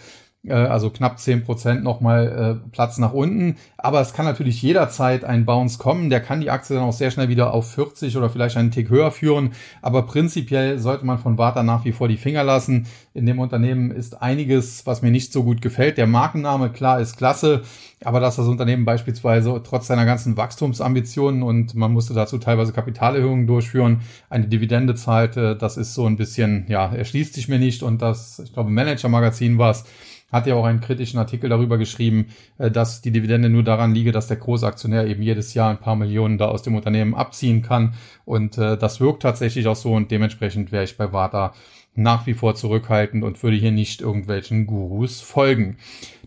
[0.48, 3.56] Äh, also knapp zehn Prozent nochmal äh, Platz nach unten.
[3.78, 6.10] Aber es kann natürlich jederzeit ein Bounce kommen.
[6.10, 8.90] Der kann die Aktie dann auch sehr schnell wieder auf 40 oder vielleicht einen Tick
[8.90, 9.52] höher führen.
[9.82, 12.88] Aber prinzipiell sollte man von Warta nach wie vor die Finger lassen.
[13.14, 15.98] In dem Unternehmen ist einiges, was mir nicht so gut gefällt.
[15.98, 17.62] Der Markenname, klar, ist klasse.
[18.04, 23.48] Aber dass das Unternehmen beispielsweise trotz seiner ganzen Wachstumsambitionen und man musste dazu teilweise Kapitalerhöhungen
[23.48, 27.82] durchführen, eine Dividende zahlte, das ist so ein bisschen, ja, erschließt sich mir nicht.
[27.82, 29.84] Und das, ich glaube, Manager Magazin war es,
[30.32, 34.12] hat ja auch einen kritischen Artikel darüber geschrieben, äh, dass die Dividende nur daran liege,
[34.12, 37.94] dass der Großaktionär eben jedes Jahr ein paar Millionen da aus dem Unternehmen abziehen kann.
[38.26, 41.54] Und äh, das wirkt tatsächlich auch so und dementsprechend wäre ich bei Warta
[41.96, 45.78] nach wie vor zurückhaltend und würde hier nicht irgendwelchen Gurus folgen.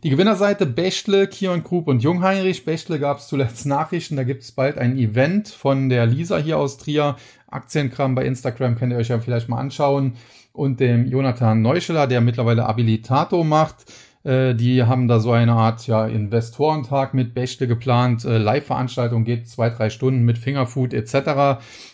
[0.03, 2.65] Die Gewinnerseite Bechtle, Kion Group und Jungheinrich.
[2.65, 6.59] Bechtle gab es zuletzt Nachrichten, da gibt es bald ein Event von der Lisa hier
[6.59, 7.17] aus Trier.
[7.49, 10.15] Aktienkram bei Instagram könnt ihr euch ja vielleicht mal anschauen
[10.53, 13.87] und dem Jonathan Neuscheler, der mittlerweile Habilitato macht.
[14.25, 18.25] Äh, die haben da so eine Art ja, Investorentag mit Bächte geplant.
[18.25, 21.15] Äh, Live-Veranstaltung geht zwei, drei Stunden mit Fingerfood etc.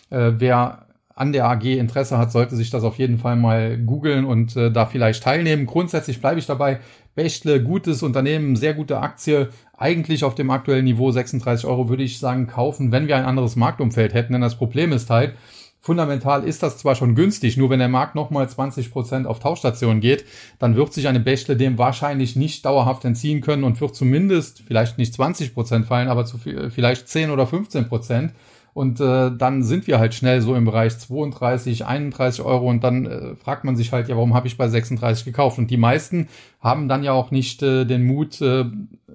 [0.09, 4.23] Äh, wer an der AG Interesse hat, sollte sich das auf jeden Fall mal googeln
[4.23, 5.65] und äh, da vielleicht teilnehmen.
[5.65, 6.79] Grundsätzlich bleibe ich dabei.
[7.15, 9.49] Bechtle, gutes Unternehmen, sehr gute Aktie.
[9.75, 13.55] Eigentlich auf dem aktuellen Niveau 36 Euro würde ich sagen, kaufen, wenn wir ein anderes
[13.55, 14.33] Marktumfeld hätten.
[14.33, 15.33] Denn das Problem ist halt,
[15.79, 20.25] Fundamental ist das zwar schon günstig, nur wenn der Markt nochmal 20% auf Tauschstationen geht,
[20.59, 24.97] dann wird sich eine Bächle dem wahrscheinlich nicht dauerhaft entziehen können und wird zumindest vielleicht
[24.97, 28.31] nicht 20% fallen, aber zu, vielleicht 10 oder 15%.
[28.77, 33.07] Und äh, dann sind wir halt schnell so im Bereich 32, 31 Euro und dann
[33.07, 35.57] äh, fragt man sich halt, ja, warum habe ich bei 36 gekauft?
[35.57, 36.27] Und die meisten
[36.61, 38.65] haben dann ja auch nicht äh, den Mut, äh,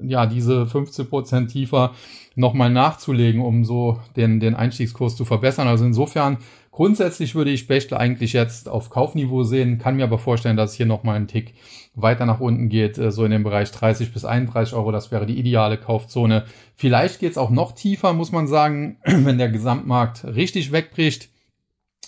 [0.02, 1.92] ja, diese 15 Prozent tiefer
[2.34, 5.68] nochmal nachzulegen, um so den, den Einstiegskurs zu verbessern.
[5.68, 6.38] Also insofern
[6.72, 10.76] Grundsätzlich würde ich Bechtle eigentlich jetzt auf Kaufniveau sehen, kann mir aber vorstellen, dass es
[10.76, 11.52] hier nochmal ein Tick
[11.94, 14.90] weiter nach unten geht, äh, so in dem Bereich 30 bis 31 Euro.
[14.90, 16.46] Das wäre die ideale Kaufzone.
[16.74, 21.28] Vielleicht geht es auch noch tiefer, muss man sagen, wenn der Gesamtmarkt richtig wegbricht.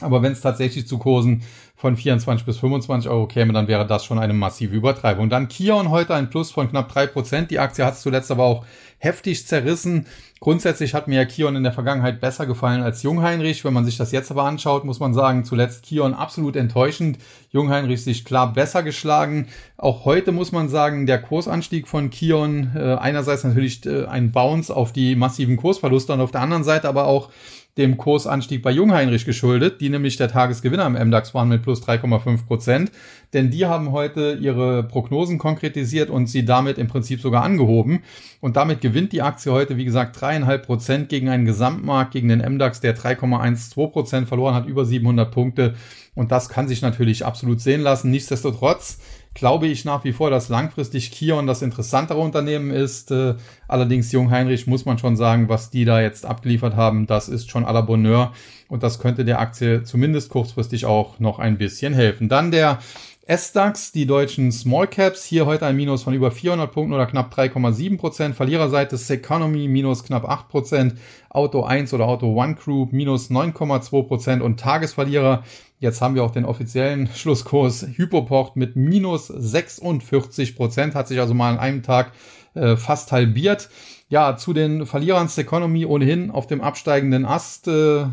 [0.00, 1.42] Aber wenn es tatsächlich zu Kursen
[1.76, 5.30] von 24 bis 25 Euro käme, dann wäre das schon eine massive Übertreibung.
[5.30, 7.52] Dann Kion heute ein Plus von knapp drei Prozent.
[7.52, 8.64] Die Aktie hat es zuletzt aber auch
[8.98, 10.06] heftig zerrissen.
[10.40, 13.64] Grundsätzlich hat mir Kion in der Vergangenheit besser gefallen als Jungheinrich.
[13.64, 17.18] Wenn man sich das jetzt aber anschaut, muss man sagen, zuletzt Kion absolut enttäuschend.
[17.50, 19.46] Jungheinrich sich klar besser geschlagen.
[19.76, 24.74] Auch heute muss man sagen, der Kursanstieg von Kion, äh, einerseits natürlich äh, ein Bounce
[24.74, 27.30] auf die massiven Kursverluste und auf der anderen Seite aber auch
[27.76, 32.46] dem Kursanstieg bei Jungheinrich geschuldet, die nämlich der Tagesgewinner im MDAX waren mit plus 3,5
[32.46, 32.92] Prozent.
[33.34, 38.02] Denn die haben heute ihre Prognosen konkretisiert und sie damit im Prinzip sogar angehoben.
[38.40, 42.40] Und damit gewinnt die Aktie heute, wie gesagt, dreieinhalb Prozent gegen einen Gesamtmarkt, gegen den
[42.40, 45.74] MDAX, der 3,12 Prozent verloren hat, über 700 Punkte.
[46.14, 48.10] Und das kann sich natürlich absolut sehen lassen.
[48.10, 48.98] Nichtsdestotrotz
[49.34, 53.10] glaube ich nach wie vor, dass langfristig Kion das interessantere Unternehmen ist.
[53.10, 53.34] Äh,
[53.66, 57.50] allerdings Jung Heinrich muss man schon sagen, was die da jetzt abgeliefert haben, das ist
[57.50, 58.32] schon à la Bonheur.
[58.68, 62.28] Und das könnte der Aktie zumindest kurzfristig auch noch ein bisschen helfen.
[62.28, 62.78] Dann der
[63.26, 67.32] S-DAX, die deutschen Small Caps, hier heute ein Minus von über 400 Punkten oder knapp
[67.34, 68.36] 3,7 Prozent.
[68.36, 70.94] Verliererseite Seconomy minus knapp 8 Prozent.
[71.30, 75.42] Auto 1 oder Auto One Group minus 9,2 Prozent und Tagesverlierer
[75.84, 81.34] Jetzt haben wir auch den offiziellen Schlusskurs Hypoport mit minus 46 Prozent, hat sich also
[81.34, 82.12] mal an einem Tag
[82.54, 83.68] äh, fast halbiert.
[84.08, 87.68] Ja, zu den Verlierern der Economy ohnehin auf dem absteigenden Ast.
[87.68, 88.06] Äh,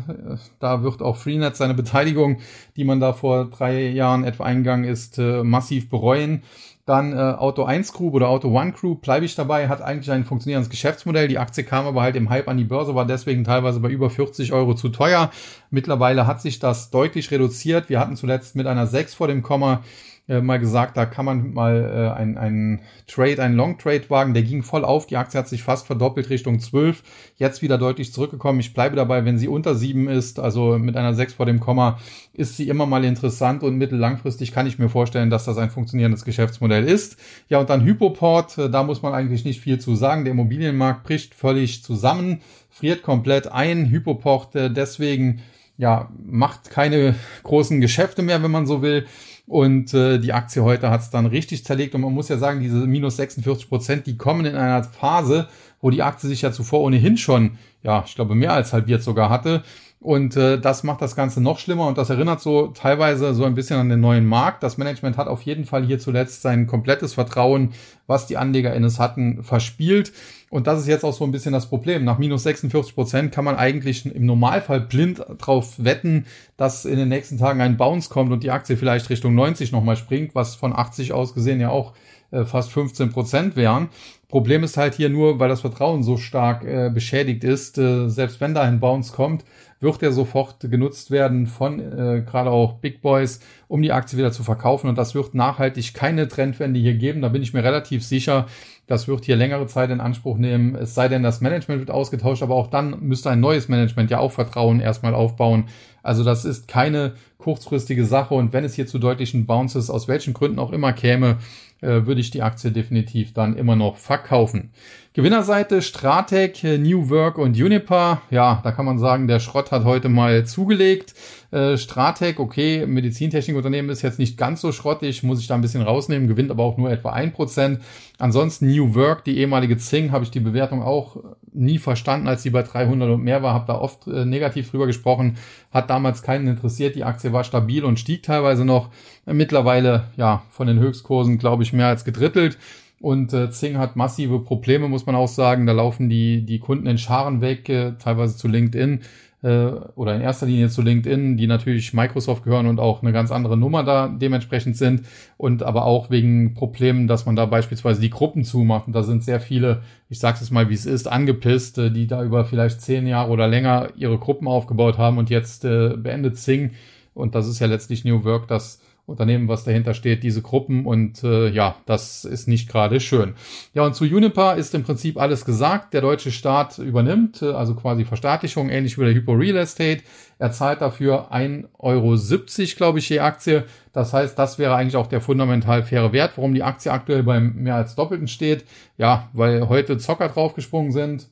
[0.58, 2.38] da wird auch Freenet seine Beteiligung,
[2.76, 6.42] die man da vor drei Jahren etwa eingegangen ist, äh, massiv bereuen.
[6.86, 10.24] Dann äh, Auto 1 Group oder Auto 1 Group, bleibe ich dabei, hat eigentlich ein
[10.24, 11.28] funktionierendes Geschäftsmodell.
[11.28, 14.10] Die Aktie kam aber halt im Hype an die Börse, war deswegen teilweise bei über
[14.10, 15.30] 40 Euro zu teuer.
[15.70, 17.88] Mittlerweile hat sich das deutlich reduziert.
[17.88, 19.84] Wir hatten zuletzt mit einer 6 vor dem Komma
[20.28, 24.34] äh, mal gesagt, da kann man mal äh, einen, einen Trade, einen Long Trade wagen,
[24.34, 27.02] der ging voll auf, die Aktie hat sich fast verdoppelt Richtung 12,
[27.36, 28.60] jetzt wieder deutlich zurückgekommen.
[28.60, 31.98] Ich bleibe dabei, wenn sie unter 7 ist, also mit einer 6 vor dem Komma,
[32.32, 36.24] ist sie immer mal interessant und mittellangfristig kann ich mir vorstellen, dass das ein funktionierendes
[36.24, 37.16] Geschäftsmodell ist.
[37.48, 40.24] Ja, und dann Hypoport, äh, da muss man eigentlich nicht viel zu sagen.
[40.24, 43.90] Der Immobilienmarkt bricht völlig zusammen, friert komplett ein.
[43.90, 45.42] Hypoport äh, deswegen
[45.78, 49.06] ja, macht keine großen Geschäfte mehr, wenn man so will.
[49.46, 51.94] Und äh, die Aktie heute hat es dann richtig zerlegt.
[51.94, 55.48] Und man muss ja sagen, diese minus 46 Prozent, die kommen in einer Phase,
[55.80, 59.30] wo die Aktie sich ja zuvor ohnehin schon, ja, ich glaube, mehr als halbiert sogar
[59.30, 59.62] hatte.
[60.02, 63.54] Und äh, das macht das Ganze noch schlimmer und das erinnert so teilweise so ein
[63.54, 64.64] bisschen an den neuen Markt.
[64.64, 67.70] Das Management hat auf jeden Fall hier zuletzt sein komplettes Vertrauen,
[68.08, 70.12] was die Anleger in es hatten, verspielt.
[70.50, 72.04] Und das ist jetzt auch so ein bisschen das Problem.
[72.04, 77.08] Nach minus 46 Prozent kann man eigentlich im Normalfall blind drauf wetten, dass in den
[77.08, 80.72] nächsten Tagen ein Bounce kommt und die Aktie vielleicht Richtung 90 nochmal springt, was von
[80.72, 81.92] 80 aus gesehen ja auch
[82.32, 83.88] äh, fast 15 Prozent wären.
[84.28, 88.40] Problem ist halt hier nur, weil das Vertrauen so stark äh, beschädigt ist, äh, selbst
[88.40, 89.44] wenn da ein Bounce kommt,
[89.82, 94.32] wird er sofort genutzt werden von äh, gerade auch Big Boys, um die Aktie wieder
[94.32, 94.88] zu verkaufen.
[94.88, 97.22] Und das wird nachhaltig keine Trendwende hier geben.
[97.22, 98.46] Da bin ich mir relativ sicher.
[98.86, 100.74] Das wird hier längere Zeit in Anspruch nehmen.
[100.74, 104.18] Es sei denn, das Management wird ausgetauscht, aber auch dann müsste ein neues Management ja
[104.18, 105.64] auch Vertrauen erstmal aufbauen.
[106.02, 108.34] Also das ist keine kurzfristige Sache.
[108.34, 111.38] Und wenn es hier zu deutlichen Bounces aus welchen Gründen auch immer käme,
[111.80, 114.70] äh, würde ich die Aktie definitiv dann immer noch verkaufen.
[115.14, 118.22] Gewinnerseite Stratec, äh, New Work und Uniper.
[118.30, 121.12] Ja, da kann man sagen, der Schrott hat heute mal zugelegt.
[121.50, 125.82] Äh, Stratec, okay, Medizintechnikunternehmen ist jetzt nicht ganz so schrottig, muss ich da ein bisschen
[125.82, 127.82] rausnehmen, gewinnt aber auch nur etwa ein Prozent.
[128.18, 131.18] Ansonsten New Work, die ehemalige Zing, habe ich die Bewertung auch
[131.52, 134.86] nie verstanden, als die bei 300 und mehr war, habe da oft äh, negativ drüber
[134.86, 135.36] gesprochen,
[135.70, 138.88] hat damals keinen interessiert, die Aktie war stabil und stieg teilweise noch.
[139.26, 142.56] Mittlerweile, ja, von den Höchstkursen, glaube ich, mehr als gedrittelt.
[143.02, 145.66] Und äh, Zing hat massive Probleme, muss man auch sagen.
[145.66, 149.00] Da laufen die, die Kunden in Scharen weg, äh, teilweise zu LinkedIn
[149.42, 153.32] äh, oder in erster Linie zu LinkedIn, die natürlich Microsoft gehören und auch eine ganz
[153.32, 155.02] andere Nummer da dementsprechend sind.
[155.36, 158.86] Und aber auch wegen Problemen, dass man da beispielsweise die Gruppen zumacht.
[158.86, 162.06] Und da sind sehr viele, ich sag's jetzt mal, wie es ist, angepisst, äh, die
[162.06, 166.38] da über vielleicht zehn Jahre oder länger ihre Gruppen aufgebaut haben und jetzt äh, beendet
[166.38, 166.70] Zing.
[167.14, 171.24] Und das ist ja letztlich New Work, das Unternehmen, was dahinter steht, diese Gruppen und
[171.24, 173.34] äh, ja, das ist nicht gerade schön.
[173.74, 175.92] Ja, und zu Uniper ist im Prinzip alles gesagt.
[175.92, 180.02] Der deutsche Staat übernimmt, äh, also quasi Verstaatlichung, ähnlich wie der Hypo Real Estate.
[180.38, 183.64] Er zahlt dafür 1,70 Euro, glaube ich, je Aktie.
[183.92, 187.54] Das heißt, das wäre eigentlich auch der fundamental faire Wert, warum die Aktie aktuell beim
[187.56, 188.64] mehr als Doppelten steht.
[188.98, 191.28] Ja, weil heute Zocker draufgesprungen sind.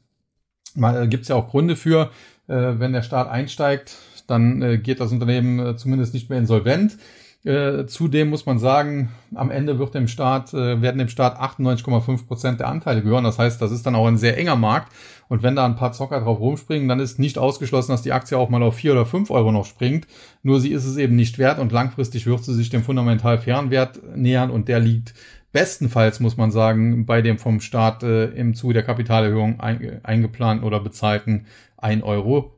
[0.75, 2.11] Mal, äh, Gibt es ja auch Gründe für,
[2.49, 6.97] äh, wenn der Staat einsteigt, dann äh, geht das Unternehmen äh, zumindest nicht mehr insolvent.
[7.43, 12.27] Äh, zudem muss man sagen, am Ende wird dem Staat, äh, werden dem Staat 98,5
[12.27, 13.25] Prozent der Anteile gehören.
[13.25, 14.93] Das heißt, das ist dann auch ein sehr enger Markt.
[15.29, 18.37] Und wenn da ein paar Zocker drauf rumspringen, dann ist nicht ausgeschlossen, dass die Aktie
[18.37, 20.07] auch mal auf vier oder fünf Euro noch springt.
[20.43, 23.71] Nur sie ist es eben nicht wert und langfristig wird sie sich dem fundamental fairen
[23.71, 25.15] Wert nähern und der liegt
[25.53, 30.67] bestenfalls, muss man sagen, bei dem vom Staat äh, im Zuge der Kapitalerhöhung ein, eingeplanten
[30.67, 31.47] oder bezahlten
[31.79, 32.53] 1,70 Euro.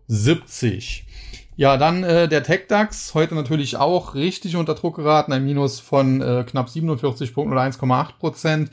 [1.55, 6.23] Ja, dann äh, der TechDAX, heute natürlich auch richtig unter Druck geraten, ein Minus von
[6.23, 8.71] äh, knapp 47 Punkten oder 1,8 Prozent.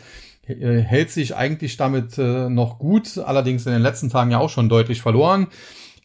[0.48, 4.50] Äh, hält sich eigentlich damit äh, noch gut, allerdings in den letzten Tagen ja auch
[4.50, 5.48] schon deutlich verloren.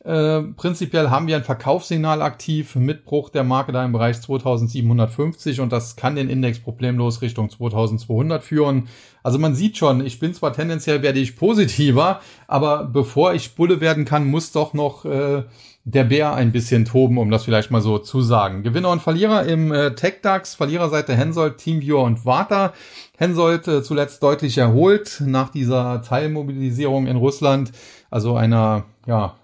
[0.04, 5.60] Äh, prinzipiell haben wir ein Verkaufssignal aktiv mit Bruch der Marke da im Bereich 2750
[5.60, 8.88] und das kann den Index problemlos Richtung 2200 führen.
[9.22, 13.80] Also man sieht schon, ich bin zwar tendenziell werde ich positiver, aber bevor ich Bulle
[13.80, 15.44] werden kann, muss doch noch äh,
[15.84, 18.62] der Bär ein bisschen toben, um das vielleicht mal so zu sagen.
[18.62, 22.72] Gewinner und Verlierer im äh, TechDAX, Verliererseite Hensoldt, Teamviewer und Warta.
[23.18, 27.72] Hensoldt äh, zuletzt deutlich erholt nach dieser Teilmobilisierung in Russland,
[28.10, 29.34] also einer, ja,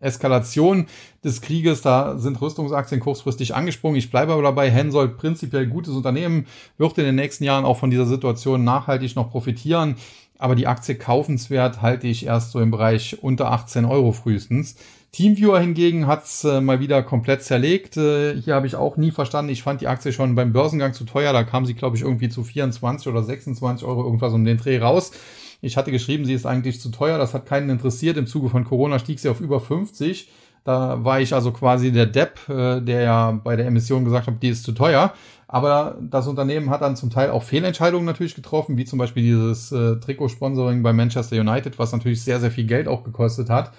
[0.00, 0.86] Eskalation
[1.22, 3.98] des Krieges, da sind Rüstungsaktien kurzfristig angesprungen.
[3.98, 6.46] Ich bleibe aber dabei, Hensoldt prinzipiell gutes Unternehmen,
[6.78, 9.96] wird in den nächsten Jahren auch von dieser Situation nachhaltig noch profitieren.
[10.38, 14.76] Aber die Aktie kaufenswert halte ich erst so im Bereich unter 18 Euro frühestens.
[15.14, 17.96] Teamviewer hingegen hat's äh, mal wieder komplett zerlegt.
[17.96, 19.52] Äh, hier habe ich auch nie verstanden.
[19.52, 21.32] Ich fand die Aktie schon beim Börsengang zu teuer.
[21.32, 24.78] Da kam sie, glaube ich, irgendwie zu 24 oder 26 Euro irgendwas um den Dreh
[24.78, 25.12] raus.
[25.60, 27.16] Ich hatte geschrieben, sie ist eigentlich zu teuer.
[27.16, 28.16] Das hat keinen interessiert.
[28.16, 30.28] Im Zuge von Corona stieg sie auf über 50.
[30.64, 34.42] Da war ich also quasi der Depp, äh, der ja bei der Emission gesagt hat,
[34.42, 35.12] die ist zu teuer.
[35.46, 39.70] Aber das Unternehmen hat dann zum Teil auch Fehlentscheidungen natürlich getroffen, wie zum Beispiel dieses
[39.70, 43.70] äh, Trikotsponsoring bei Manchester United, was natürlich sehr, sehr viel Geld auch gekostet hat.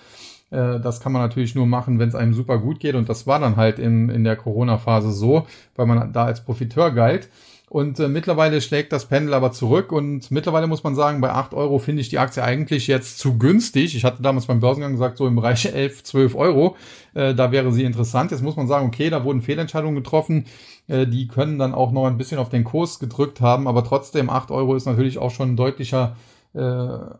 [0.51, 2.95] Äh, das kann man natürlich nur machen, wenn es einem super gut geht.
[2.95, 6.91] Und das war dann halt in, in der Corona-Phase so, weil man da als Profiteur
[6.91, 7.29] galt.
[7.67, 11.53] Und äh, mittlerweile schlägt das Pendel aber zurück und mittlerweile muss man sagen, bei 8
[11.55, 13.95] Euro finde ich die Aktie eigentlich jetzt zu günstig.
[13.95, 16.75] Ich hatte damals beim Börsengang gesagt, so im Bereich 11, 12 Euro,
[17.15, 18.31] äh, da wäre sie interessant.
[18.31, 20.45] Jetzt muss man sagen, okay, da wurden Fehlentscheidungen getroffen,
[20.87, 24.29] äh, die können dann auch noch ein bisschen auf den Kurs gedrückt haben, aber trotzdem
[24.29, 26.15] 8 Euro ist natürlich auch schon ein deutlicher
[26.55, 26.59] äh,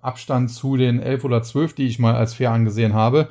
[0.02, 3.28] Abstand zu den 11 oder 12, die ich mal als fair angesehen habe.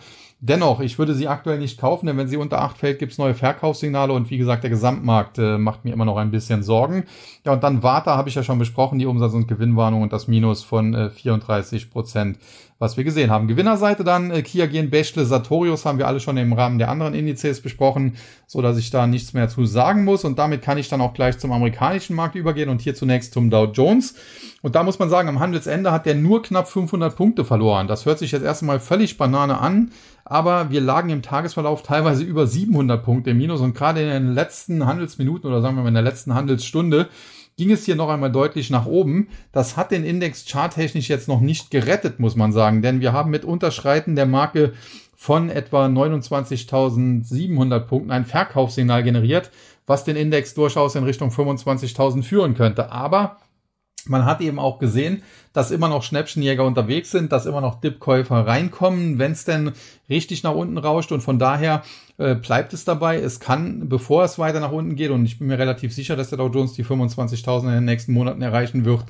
[0.47, 3.19] Dennoch, ich würde sie aktuell nicht kaufen, denn wenn sie unter 8 fällt, gibt es
[3.19, 7.05] neue Verkaufssignale und wie gesagt, der Gesamtmarkt äh, macht mir immer noch ein bisschen Sorgen.
[7.47, 10.29] Ja, und dann Warta habe ich ja schon besprochen, die Umsatz- und Gewinnwarnung und das
[10.29, 12.39] Minus von äh, 34 Prozent,
[12.85, 13.49] was wir gesehen haben.
[13.49, 17.15] Gewinnerseite dann äh, Kia Gen, Bechtle, Sartorius haben wir alle schon im Rahmen der anderen
[17.15, 18.17] Indizes besprochen,
[18.47, 21.15] so dass ich da nichts mehr zu sagen muss und damit kann ich dann auch
[21.15, 24.15] gleich zum amerikanischen Markt übergehen und hier zunächst zum Dow Jones.
[24.63, 27.89] Und da muss man sagen, am Handelsende hat der nur knapp 500 Punkte verloren.
[27.89, 29.91] Das hört sich jetzt erstmal völlig Banane an
[30.25, 34.35] aber wir lagen im Tagesverlauf teilweise über 700 Punkte im Minus und gerade in den
[34.35, 37.09] letzten Handelsminuten oder sagen wir mal in der letzten Handelsstunde
[37.57, 39.29] ging es hier noch einmal deutlich nach oben.
[39.53, 43.31] Das hat den Index charttechnisch jetzt noch nicht gerettet, muss man sagen, denn wir haben
[43.31, 44.73] mit Unterschreiten der Marke
[45.15, 49.51] von etwa 29.700 Punkten ein Verkaufssignal generiert,
[49.87, 52.91] was den Index durchaus in Richtung 25.000 führen könnte.
[52.91, 53.39] Aber
[54.07, 55.23] man hat eben auch gesehen,
[55.55, 59.73] dass immer noch Schnäppchenjäger unterwegs sind, dass immer noch Dipkäufer reinkommen, wenn es denn
[60.11, 61.13] richtig nach unten rauscht.
[61.13, 61.83] Und von daher
[62.19, 63.21] äh, bleibt es dabei.
[63.21, 66.29] Es kann, bevor es weiter nach unten geht, und ich bin mir relativ sicher, dass
[66.29, 69.05] der Dow Jones die 25.000 in den nächsten Monaten erreichen wird,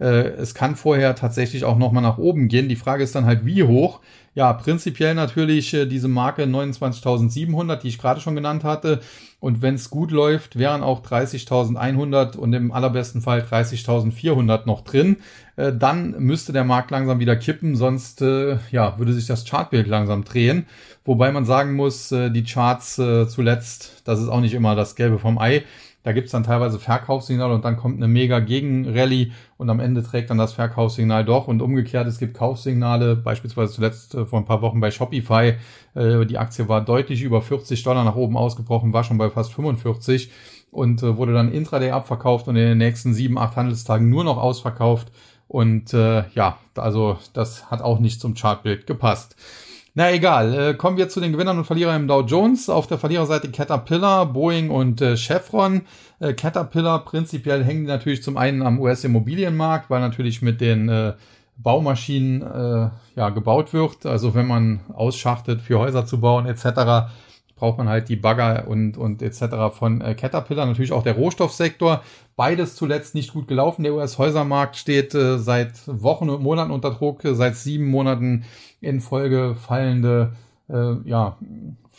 [0.00, 2.70] äh, es kann vorher tatsächlich auch nochmal nach oben gehen.
[2.70, 4.00] Die Frage ist dann halt, wie hoch.
[4.34, 9.00] Ja, prinzipiell natürlich äh, diese Marke 29.700, die ich gerade schon genannt hatte.
[9.40, 15.16] Und wenn es gut läuft, wären auch 30.100 und im allerbesten Fall 30.400 noch drin.
[15.56, 19.86] Äh, dann müsste der Markt langsam wieder kippen, sonst äh, ja, würde sich das Chartbild
[19.86, 20.66] langsam drehen.
[21.04, 24.96] Wobei man sagen muss, äh, die Charts äh, zuletzt, das ist auch nicht immer das
[24.96, 25.64] Gelbe vom Ei.
[26.02, 30.30] Da gibt's dann teilweise Verkaufssignale und dann kommt eine mega Gegenrallye und am Ende trägt
[30.30, 31.46] dann das Verkaufssignal doch.
[31.46, 35.56] Und umgekehrt, es gibt Kaufsignale, beispielsweise zuletzt äh, vor ein paar Wochen bei Shopify.
[35.94, 39.52] Äh, die Aktie war deutlich über 40 Dollar nach oben ausgebrochen, war schon bei fast
[39.52, 40.30] 45
[40.70, 45.10] und wurde dann intraday abverkauft und in den nächsten sieben, acht Handelstagen nur noch ausverkauft.
[45.50, 49.34] Und äh, ja, also das hat auch nicht zum Chartbild gepasst.
[49.94, 52.70] Na egal, äh, kommen wir zu den Gewinnern und Verlierern im Dow Jones.
[52.70, 55.82] Auf der Verliererseite Caterpillar, Boeing und äh, Chevron.
[56.20, 61.14] Äh, Caterpillar prinzipiell hängen die natürlich zum einen am US-Immobilienmarkt, weil natürlich mit den äh,
[61.56, 64.06] Baumaschinen äh, ja, gebaut wird.
[64.06, 67.10] Also wenn man ausschachtet für Häuser zu bauen etc.,
[67.60, 69.72] braucht man halt die Bagger und, und etc.
[69.72, 70.66] von äh, Caterpillar.
[70.66, 72.02] Natürlich auch der Rohstoffsektor.
[72.34, 73.84] Beides zuletzt nicht gut gelaufen.
[73.84, 77.20] Der US-Häusermarkt steht äh, seit Wochen und Monaten unter Druck.
[77.22, 78.44] Seit sieben Monaten
[78.80, 80.32] in Folge fallende
[80.68, 81.36] äh, ja,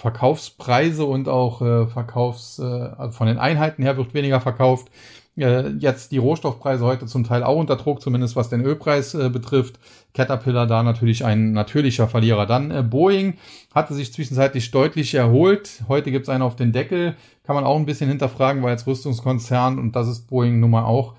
[0.01, 4.89] Verkaufspreise und auch äh, Verkaufs, äh, von den Einheiten her wird weniger verkauft.
[5.37, 9.29] Äh, jetzt die Rohstoffpreise heute zum Teil auch unter Druck, zumindest was den Ölpreis äh,
[9.29, 9.79] betrifft.
[10.15, 12.47] Caterpillar da natürlich ein natürlicher Verlierer.
[12.47, 13.35] Dann äh, Boeing
[13.75, 15.83] hatte sich zwischenzeitlich deutlich erholt.
[15.87, 17.15] Heute gibt's einen auf den Deckel.
[17.43, 20.83] Kann man auch ein bisschen hinterfragen, weil als Rüstungskonzern, und das ist Boeing nun mal
[20.85, 21.13] auch,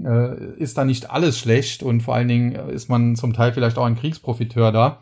[0.00, 3.78] äh, ist da nicht alles schlecht und vor allen Dingen ist man zum Teil vielleicht
[3.78, 4.98] auch ein Kriegsprofiteur da.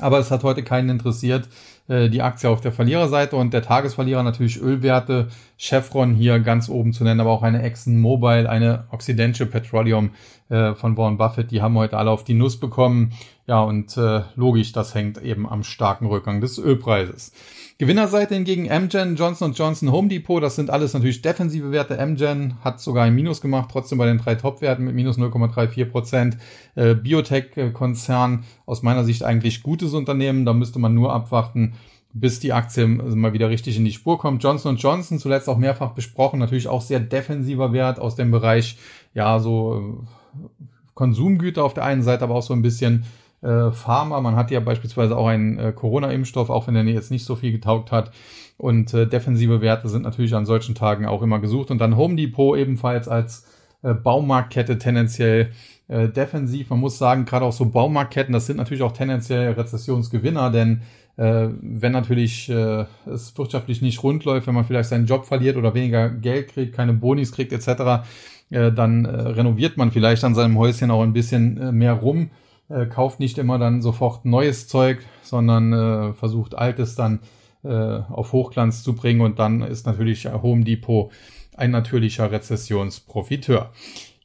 [0.00, 1.48] Aber es hat heute keinen interessiert.
[1.86, 5.28] Äh, die Aktie auf der Verliererseite und der Tagesverlierer natürlich Ölwerte.
[5.58, 10.10] Chevron hier ganz oben zu nennen, aber auch eine Exxon Mobil, eine Occidental Petroleum
[10.48, 11.50] äh, von Warren Buffett.
[11.50, 13.12] Die haben heute alle auf die Nuss bekommen.
[13.46, 17.32] Ja, und äh, logisch, das hängt eben am starken Rückgang des Ölpreises.
[17.76, 21.98] Gewinnerseite hingegen Amgen, Johnson Johnson, Home Depot, das sind alles natürlich defensive Werte.
[21.98, 26.36] Amgen hat sogar ein Minus gemacht, trotzdem bei den drei Top-Werten mit minus 0,34 Prozent.
[26.76, 31.74] Äh, Biotech-Konzern, aus meiner Sicht eigentlich gutes Unternehmen, da müsste man nur abwarten,
[32.12, 34.40] bis die Aktie mal wieder richtig in die Spur kommt.
[34.44, 38.78] Johnson Johnson, zuletzt auch mehrfach besprochen, natürlich auch sehr defensiver Wert aus dem Bereich,
[39.14, 40.00] ja, so
[40.36, 43.04] äh, Konsumgüter auf der einen Seite, aber auch so ein bisschen
[43.44, 44.20] äh, Pharma.
[44.20, 47.52] Man hat ja beispielsweise auch einen äh, Corona-Impfstoff, auch wenn der jetzt nicht so viel
[47.52, 48.10] getaugt hat.
[48.56, 51.70] Und äh, defensive Werte sind natürlich an solchen Tagen auch immer gesucht.
[51.70, 53.46] Und dann Home Depot ebenfalls als
[53.82, 55.50] äh, Baumarktkette tendenziell
[55.88, 56.70] äh, defensiv.
[56.70, 60.82] Man muss sagen, gerade auch so Baumarktketten, das sind natürlich auch tendenziell Rezessionsgewinner, denn
[61.16, 65.56] äh, wenn natürlich äh, es wirtschaftlich nicht rund läuft, wenn man vielleicht seinen Job verliert
[65.56, 68.06] oder weniger Geld kriegt, keine Bonis kriegt etc.,
[68.50, 72.30] äh, dann äh, renoviert man vielleicht an seinem Häuschen auch ein bisschen äh, mehr rum,
[72.68, 77.20] äh, kauft nicht immer dann sofort neues Zeug, sondern äh, versucht altes dann
[77.62, 81.10] äh, auf Hochglanz zu bringen und dann ist natürlich Home Depot
[81.56, 83.70] ein natürlicher Rezessionsprofiteur.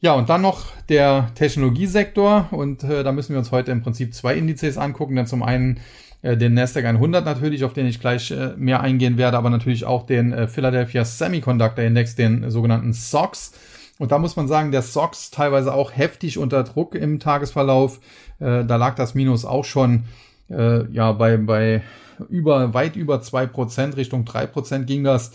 [0.01, 4.13] Ja, und dann noch der Technologiesektor und äh, da müssen wir uns heute im Prinzip
[4.13, 5.79] zwei Indizes angucken, denn zum einen
[6.21, 9.85] äh, den Nasdaq 100 natürlich, auf den ich gleich äh, mehr eingehen werde, aber natürlich
[9.85, 13.53] auch den äh, Philadelphia Semiconductor Index, den sogenannten SOX.
[13.99, 17.99] Und da muss man sagen, der SOX teilweise auch heftig unter Druck im Tagesverlauf.
[18.39, 20.05] Äh, da lag das Minus auch schon
[20.49, 21.83] äh, ja bei, bei
[22.29, 25.31] über weit über zwei Prozent Richtung drei Prozent ging das.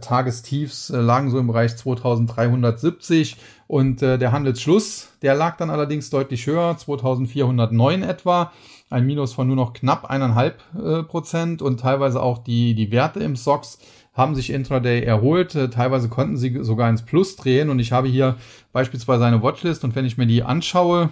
[0.00, 3.36] Tagestiefs äh, lagen so im Bereich 2370
[3.68, 8.52] und äh, der Handelsschluss, der lag dann allerdings deutlich höher, 2409 etwa,
[8.90, 13.20] ein Minus von nur noch knapp eineinhalb äh, Prozent und teilweise auch die, die Werte
[13.20, 13.78] im SOX
[14.18, 17.70] haben sich intraday erholt, äh, teilweise konnten sie sogar ins Plus drehen.
[17.70, 18.36] Und ich habe hier
[18.72, 19.84] beispielsweise eine Watchlist.
[19.84, 21.10] Und wenn ich mir die anschaue,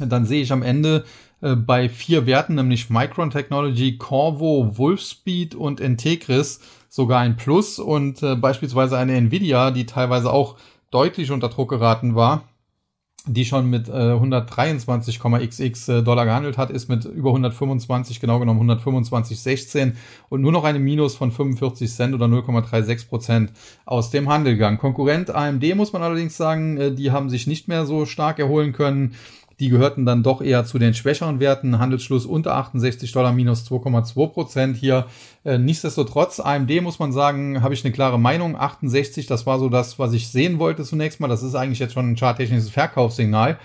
[0.00, 1.04] dann sehe ich am Ende
[1.42, 7.78] äh, bei vier Werten, nämlich Micron Technology, Corvo, Wolfspeed und Integris sogar ein Plus.
[7.78, 10.56] Und äh, beispielsweise eine Nvidia, die teilweise auch
[10.90, 12.48] deutlich unter Druck geraten war,
[13.26, 18.70] die schon mit äh, 123,xx äh, Dollar gehandelt hat, ist mit über 125, genau genommen
[18.70, 19.92] 125,16
[20.28, 23.52] und nur noch eine Minus von 45 Cent oder 0,36 Prozent
[23.86, 24.78] aus dem Handel gegangen.
[24.78, 28.72] Konkurrent AMD muss man allerdings sagen, äh, die haben sich nicht mehr so stark erholen
[28.72, 29.14] können.
[29.60, 31.78] Die gehörten dann doch eher zu den schwächeren Werten.
[31.78, 35.06] Handelsschluss unter 68 Dollar minus 2,2 Prozent hier.
[35.44, 38.56] Äh, nichtsdestotrotz, AMD muss man sagen, habe ich eine klare Meinung.
[38.56, 41.28] 68, das war so das, was ich sehen wollte zunächst mal.
[41.28, 43.58] Das ist eigentlich jetzt schon ein charttechnisches Verkaufssignal.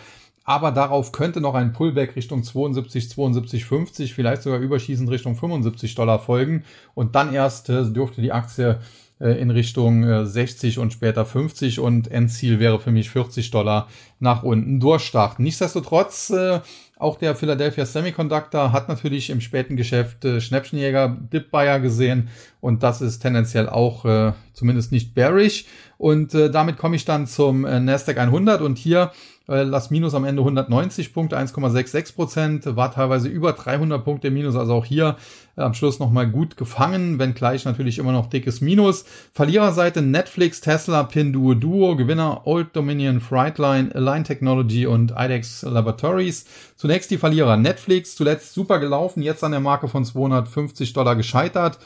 [0.43, 5.93] Aber darauf könnte noch ein Pullback Richtung 72, 72, 50, vielleicht sogar überschießend Richtung 75
[5.93, 6.63] Dollar folgen.
[6.95, 8.79] Und dann erst äh, dürfte die Aktie
[9.19, 13.89] in Richtung äh, 60 und später 50 und Endziel wäre für mich 40 Dollar
[14.19, 15.43] nach unten durchstarten.
[15.43, 16.61] Nichtsdestotrotz, äh,
[16.97, 22.29] auch der Philadelphia Semiconductor hat natürlich im späten Geschäft äh, Schnäppchenjäger Dip Buyer gesehen
[22.61, 25.65] und das ist tendenziell auch äh, zumindest nicht bearish
[25.97, 29.11] und äh, damit komme ich dann zum äh, Nasdaq 100 und hier
[29.49, 34.55] äh, das Minus am Ende 190 Punkte, 1,66 Prozent, war teilweise über 300 Punkte Minus,
[34.55, 35.17] also auch hier
[35.57, 39.05] äh, am Schluss nochmal gut gefangen, wenngleich natürlich immer noch dickes Minus.
[39.33, 46.45] Verliererseite Netflix, Tesla, Pinduo Duo, Gewinner Old Dominion, Frightline, Align Technology und IDEX Laboratories.
[46.75, 51.79] Zunächst die Verlierer Netflix, zuletzt super gelaufen, jetzt an der Marke von 250 Dollar gescheitert.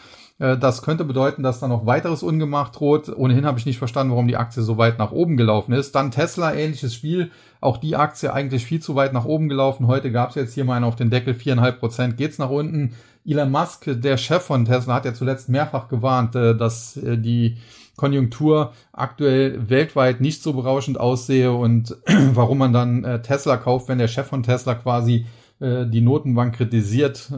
[0.44, 3.10] Äh, das könnte bedeuten, dass da noch weiteres Ungemacht droht.
[3.16, 5.96] Ohnehin habe ich nicht verstanden, warum die Aktie so weit nach oben gelaufen ist.
[5.96, 7.32] Dann Tesla, ähnliches Spiel.
[7.62, 9.88] Auch die Aktie eigentlich viel zu weit nach oben gelaufen.
[9.88, 11.34] Heute gab es jetzt hier mal einen auf den Deckel.
[11.34, 12.94] Viereinhalb Prozent geht's nach unten.
[13.26, 17.58] Elon Musk, der Chef von Tesla, hat ja zuletzt mehrfach gewarnt, äh, dass äh, die
[17.96, 21.96] Konjunktur aktuell weltweit nicht so berauschend aussehe und
[22.34, 25.28] warum man dann Tesla kauft, wenn der Chef von Tesla quasi
[25.60, 27.32] die Notenbank kritisiert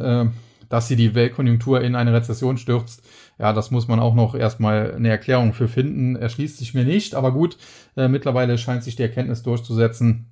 [0.70, 3.04] dass sie die Weltkonjunktur in eine Rezession stürzt.
[3.38, 6.16] Ja, das muss man auch noch erstmal eine Erklärung für finden.
[6.16, 7.58] Erschließt sich mir nicht, aber gut,
[7.98, 10.28] äh, mittlerweile scheint sich die Erkenntnis durchzusetzen,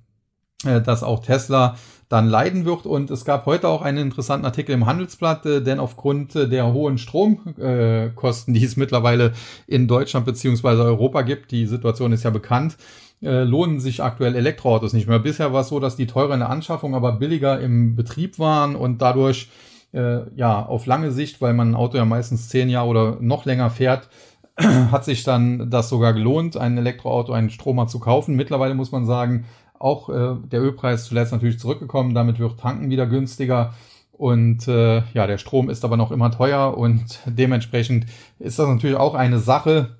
[0.64, 1.76] äh, dass auch Tesla
[2.08, 2.86] dann leiden wird.
[2.86, 6.72] Und es gab heute auch einen interessanten Artikel im Handelsblatt, äh, denn aufgrund äh, der
[6.72, 9.32] hohen Stromkosten, die es mittlerweile
[9.66, 12.76] in Deutschland beziehungsweise Europa gibt, die Situation ist ja bekannt,
[13.22, 15.18] äh, lohnen sich aktuell Elektroautos nicht mehr.
[15.18, 18.76] Bisher war es so, dass die teurer in der Anschaffung, aber billiger im Betrieb waren
[18.76, 19.48] und dadurch
[19.94, 23.44] äh, ja, auf lange Sicht, weil man ein Auto ja meistens zehn Jahre oder noch
[23.44, 24.08] länger fährt,
[24.56, 28.36] hat sich dann das sogar gelohnt, ein Elektroauto, einen Stromer zu kaufen.
[28.36, 29.46] Mittlerweile muss man sagen,
[29.78, 33.74] auch äh, der Ölpreis zuletzt natürlich zurückgekommen, damit wird Tanken wieder günstiger.
[34.12, 38.06] Und äh, ja, der Strom ist aber noch immer teuer und dementsprechend
[38.38, 39.96] ist das natürlich auch eine Sache,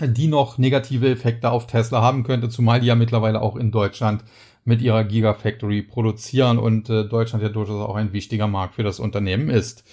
[0.00, 4.24] die noch negative Effekte auf Tesla haben könnte, zumal die ja mittlerweile auch in Deutschland
[4.64, 9.00] mit ihrer Gigafactory produzieren und äh, Deutschland ja durchaus auch ein wichtiger Markt für das
[9.00, 9.84] Unternehmen ist.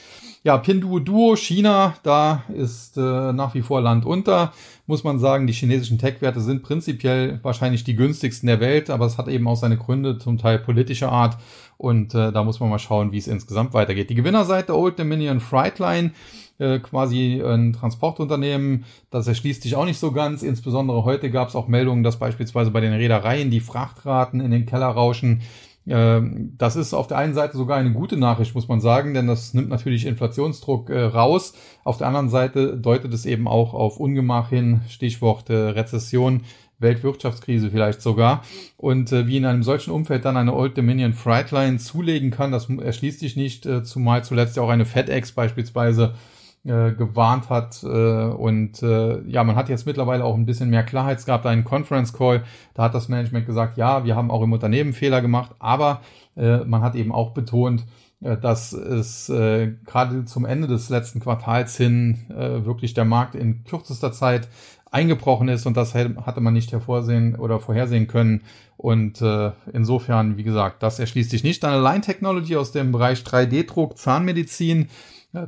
[0.43, 4.53] Ja, Pinduoduo China, da ist äh, nach wie vor Land unter.
[4.88, 9.19] Muss man sagen, die chinesischen Tech-Werte sind prinzipiell wahrscheinlich die günstigsten der Welt, aber es
[9.19, 11.38] hat eben auch seine Gründe, zum Teil politischer Art.
[11.78, 14.09] Und äh, da muss man mal schauen, wie es insgesamt weitergeht.
[14.09, 16.11] Die Gewinnerseite Old Dominion Frightline
[16.62, 18.86] äh, quasi ein Transportunternehmen.
[19.09, 20.43] Das erschließt sich auch nicht so ganz.
[20.43, 24.66] Insbesondere heute gab es auch Meldungen, dass beispielsweise bei den Reedereien die Frachtraten in den
[24.66, 25.41] Keller rauschen.
[25.88, 29.28] Ähm, das ist auf der einen Seite sogar eine gute Nachricht, muss man sagen, denn
[29.28, 31.53] das nimmt natürlich Inflationsdruck äh, raus.
[31.84, 36.41] Auf der anderen Seite deutet es eben auch auf Ungemach hin, Stichwort äh, Rezession
[36.78, 38.43] Weltwirtschaftskrise vielleicht sogar.
[38.76, 43.20] Und wie in einem solchen Umfeld dann eine Old Dominion Frightline zulegen kann, das erschließt
[43.20, 46.16] sich nicht, zumal zuletzt ja auch eine FedEx beispielsweise
[46.64, 47.84] äh, gewarnt hat.
[47.84, 51.18] Äh, und äh, ja, man hat jetzt mittlerweile auch ein bisschen mehr Klarheit.
[51.18, 52.43] Es gab einen Conference Call,
[52.74, 56.01] da hat das Management gesagt, ja, wir haben auch im Unternehmen Fehler gemacht, aber
[56.36, 57.86] äh, man hat eben auch betont,
[58.22, 63.36] äh, dass es äh, gerade zum Ende des letzten Quartals hin äh, wirklich der Markt
[63.36, 64.47] in kürzester Zeit
[64.91, 68.41] eingebrochen ist und das hatte man nicht hervorsehen oder vorhersehen können.
[68.76, 71.64] Und äh, insofern, wie gesagt, das erschließt sich nicht.
[71.64, 74.89] Dann Line Technology aus dem Bereich 3D-Druck, Zahnmedizin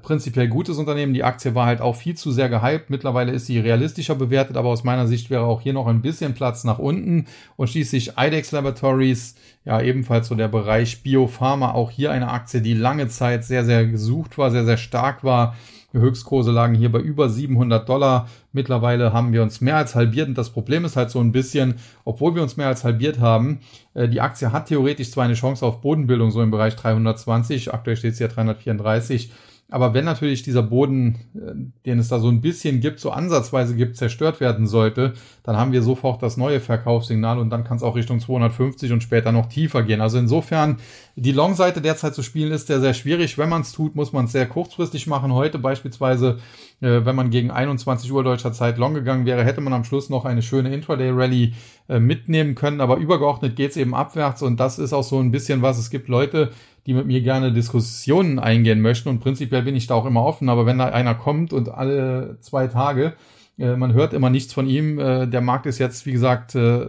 [0.02, 1.14] prinzipiell gutes Unternehmen.
[1.14, 2.90] Die Aktie war halt auch viel zu sehr gehypt.
[2.90, 6.34] Mittlerweile ist sie realistischer bewertet, aber aus meiner Sicht wäre auch hier noch ein bisschen
[6.34, 7.26] Platz nach unten.
[7.58, 11.72] Und schließlich IDEX Laboratories, ja, ebenfalls so der Bereich Biopharma.
[11.72, 15.56] Auch hier eine Aktie, die lange Zeit sehr, sehr gesucht war, sehr, sehr stark war.
[15.94, 18.28] Die Höchstkurse lagen hier bei über 700 Dollar.
[18.52, 21.76] Mittlerweile haben wir uns mehr als halbiert und das Problem ist halt so ein bisschen,
[22.04, 23.60] obwohl wir uns mehr als halbiert haben,
[23.94, 27.96] äh, die Aktie hat theoretisch zwar eine Chance auf Bodenbildung so im Bereich 320, aktuell
[27.96, 29.32] steht sie ja 334,
[29.70, 31.54] aber wenn natürlich dieser Boden, äh,
[31.86, 35.72] den es da so ein bisschen gibt, so ansatzweise gibt, zerstört werden sollte, dann haben
[35.72, 39.48] wir sofort das neue Verkaufssignal und dann kann es auch Richtung 250 und später noch
[39.48, 40.02] tiefer gehen.
[40.02, 40.78] Also insofern,
[41.16, 43.38] die Long-Seite derzeit zu spielen ist sehr, sehr schwierig.
[43.38, 45.34] Wenn man es tut, muss man es sehr kurzfristig machen.
[45.34, 46.38] Heute beispielsweise,
[46.82, 50.10] äh, wenn man gegen 21 Uhr deutscher Zeit long gegangen wäre, hätte man am Schluss
[50.10, 51.54] noch eine schöne Intraday-Rally
[51.90, 52.80] äh, mitnehmen können.
[52.80, 55.80] Aber übergeordnet geht es eben abwärts und das ist auch so ein bisschen was.
[55.80, 56.52] Es gibt Leute,
[56.86, 59.10] die mit mir gerne Diskussionen eingehen möchten.
[59.10, 60.50] Und prinzipiell bin ich da auch immer offen.
[60.50, 63.14] Aber wenn da einer kommt und alle zwei Tage,
[63.58, 66.88] äh, man hört immer nichts von ihm, äh, der Markt ist jetzt, wie gesagt, äh,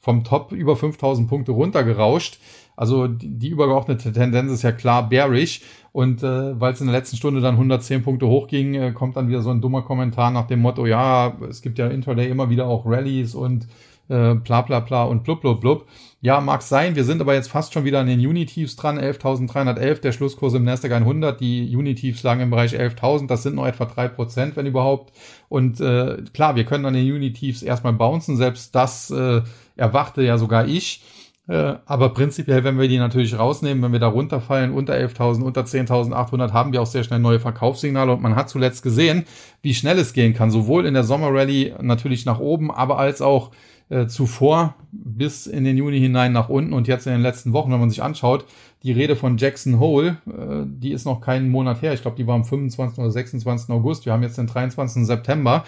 [0.00, 2.38] vom Top über 5000 Punkte runtergerauscht.
[2.76, 5.60] Also die, die übergeordnete Tendenz ist ja klar bearish.
[5.92, 9.28] Und äh, weil es in der letzten Stunde dann 110 Punkte hochging, äh, kommt dann
[9.28, 12.66] wieder so ein dummer Kommentar nach dem Motto, ja, es gibt ja Intraday immer wieder
[12.66, 13.66] auch Rallies und
[14.10, 15.86] äh, bla bla bla und blub blub blub.
[16.20, 16.96] Ja, mag sein.
[16.96, 18.98] Wir sind aber jetzt fast schon wieder an den Unitiefs dran.
[18.98, 21.40] 11.311, der Schlusskurs im Nasdaq 100.
[21.40, 23.26] Die Unitiefs lagen im Bereich 11.000.
[23.26, 25.14] Das sind noch etwa drei Prozent, wenn überhaupt.
[25.48, 28.36] Und äh, klar, wir können an den Unitiefs erstmal bouncen.
[28.36, 29.40] Selbst das äh,
[29.76, 31.02] erwachte ja sogar ich.
[31.48, 35.62] Äh, aber prinzipiell, wenn wir die natürlich rausnehmen, wenn wir da runterfallen, unter 11.000, unter
[35.62, 38.12] 10.800, haben wir auch sehr schnell neue Verkaufssignale.
[38.12, 39.24] Und man hat zuletzt gesehen,
[39.62, 40.50] wie schnell es gehen kann.
[40.50, 43.52] Sowohl in der Sommerrally natürlich nach oben, aber als auch
[43.90, 47.70] äh, zuvor bis in den Juni hinein nach unten und jetzt in den letzten Wochen,
[47.70, 48.46] wenn man sich anschaut,
[48.82, 51.92] die Rede von Jackson Hole, äh, die ist noch keinen Monat her.
[51.92, 52.98] Ich glaube, die war am 25.
[52.98, 53.70] oder 26.
[53.70, 54.06] August.
[54.06, 55.04] Wir haben jetzt den 23.
[55.04, 55.64] September.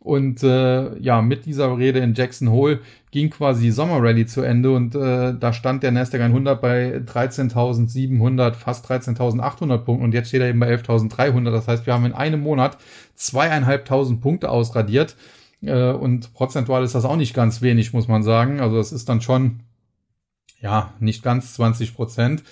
[0.00, 2.78] Und äh, ja, mit dieser Rede in Jackson Hole
[3.10, 8.52] ging quasi die Sommerrally zu Ende und äh, da stand der Nasdaq 100 bei 13.700,
[8.52, 11.50] fast 13.800 Punkten und jetzt steht er eben bei 11.300.
[11.50, 12.78] Das heißt, wir haben in einem Monat
[13.16, 15.16] zweieinhalbtausend Punkte ausradiert.
[15.66, 18.60] Äh, und prozentual ist das auch nicht ganz wenig, muss man sagen.
[18.60, 19.60] Also das ist dann schon,
[20.60, 22.42] ja, nicht ganz 20 Prozent.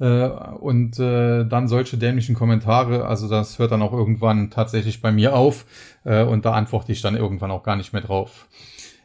[0.00, 5.12] Äh, und äh, dann solche dämlichen Kommentare, also das hört dann auch irgendwann tatsächlich bei
[5.12, 5.66] mir auf.
[6.04, 8.48] Äh, und da antworte ich dann irgendwann auch gar nicht mehr drauf.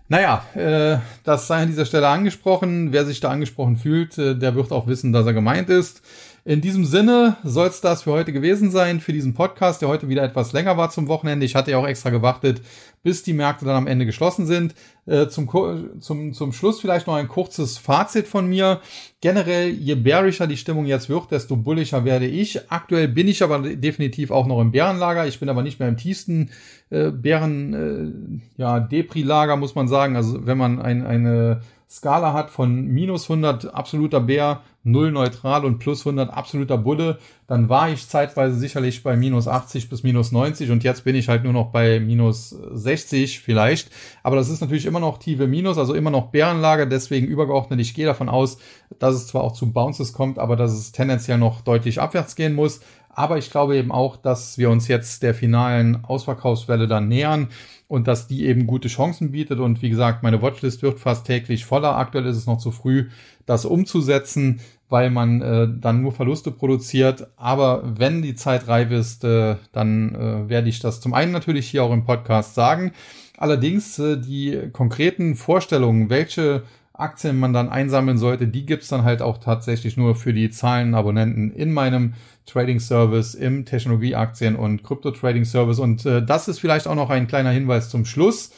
[0.07, 2.91] Naja, äh, das sei an dieser Stelle angesprochen.
[2.91, 6.01] Wer sich da angesprochen fühlt, äh, der wird auch wissen, dass er gemeint ist.
[6.50, 10.10] In diesem Sinne soll es das für heute gewesen sein, für diesen Podcast, der heute
[10.10, 11.45] wieder etwas länger war zum Wochenende.
[11.45, 12.64] Ich hatte ja auch extra gewartet,
[13.04, 14.74] bis die Märkte dann am Ende geschlossen sind.
[15.06, 15.47] Äh, zum,
[16.00, 18.82] zum, zum Schluss vielleicht noch ein kurzes Fazit von mir.
[19.22, 22.72] Generell, je bärischer die Stimmung jetzt wird, desto bullischer werde ich.
[22.72, 25.28] Aktuell bin ich aber definitiv auch noch im Bärenlager.
[25.28, 26.50] Ich bin aber nicht mehr im tiefsten
[26.89, 30.16] äh, Bären, äh, ja, Depri-Lager, muss man sagen.
[30.16, 35.80] Also wenn man ein, eine Skala hat von minus 100 absoluter Bär, 0 neutral und
[35.80, 40.72] plus 100 absoluter Bulle, dann war ich zeitweise sicherlich bei minus 80 bis minus 90
[40.72, 43.90] und jetzt bin ich halt nur noch bei minus 60 vielleicht.
[44.24, 47.80] Aber das ist natürlich immer noch tiefe Minus, also immer noch Bärenlager, deswegen übergeordnet.
[47.80, 48.58] Ich gehe davon aus,
[49.00, 52.54] dass es zwar auch zu Bounces kommt, aber dass es tendenziell noch deutlich abwärts gehen
[52.54, 52.82] muss.
[53.20, 57.49] Aber ich glaube eben auch, dass wir uns jetzt der finalen Ausverkaufswelle dann nähern
[57.89, 59.59] und dass die eben gute Chancen bietet.
[59.59, 61.97] Und wie gesagt, meine Watchlist wird fast täglich voller.
[61.97, 63.09] Aktuell ist es noch zu früh,
[63.45, 67.28] das umzusetzen, weil man äh, dann nur Verluste produziert.
[67.36, 71.70] Aber wenn die Zeit reif ist, äh, dann äh, werde ich das zum einen natürlich
[71.70, 72.93] hier auch im Podcast sagen.
[73.36, 76.63] Allerdings äh, die konkreten Vorstellungen, welche
[77.00, 81.52] Aktien man dann einsammeln sollte, die gibt's dann halt auch tatsächlich nur für die Zahlenabonnenten
[81.52, 82.14] in meinem
[82.45, 85.80] Trading Service, im Technologieaktien- und Krypto-Trading Service.
[85.80, 88.52] Und äh, das ist vielleicht auch noch ein kleiner Hinweis zum Schluss.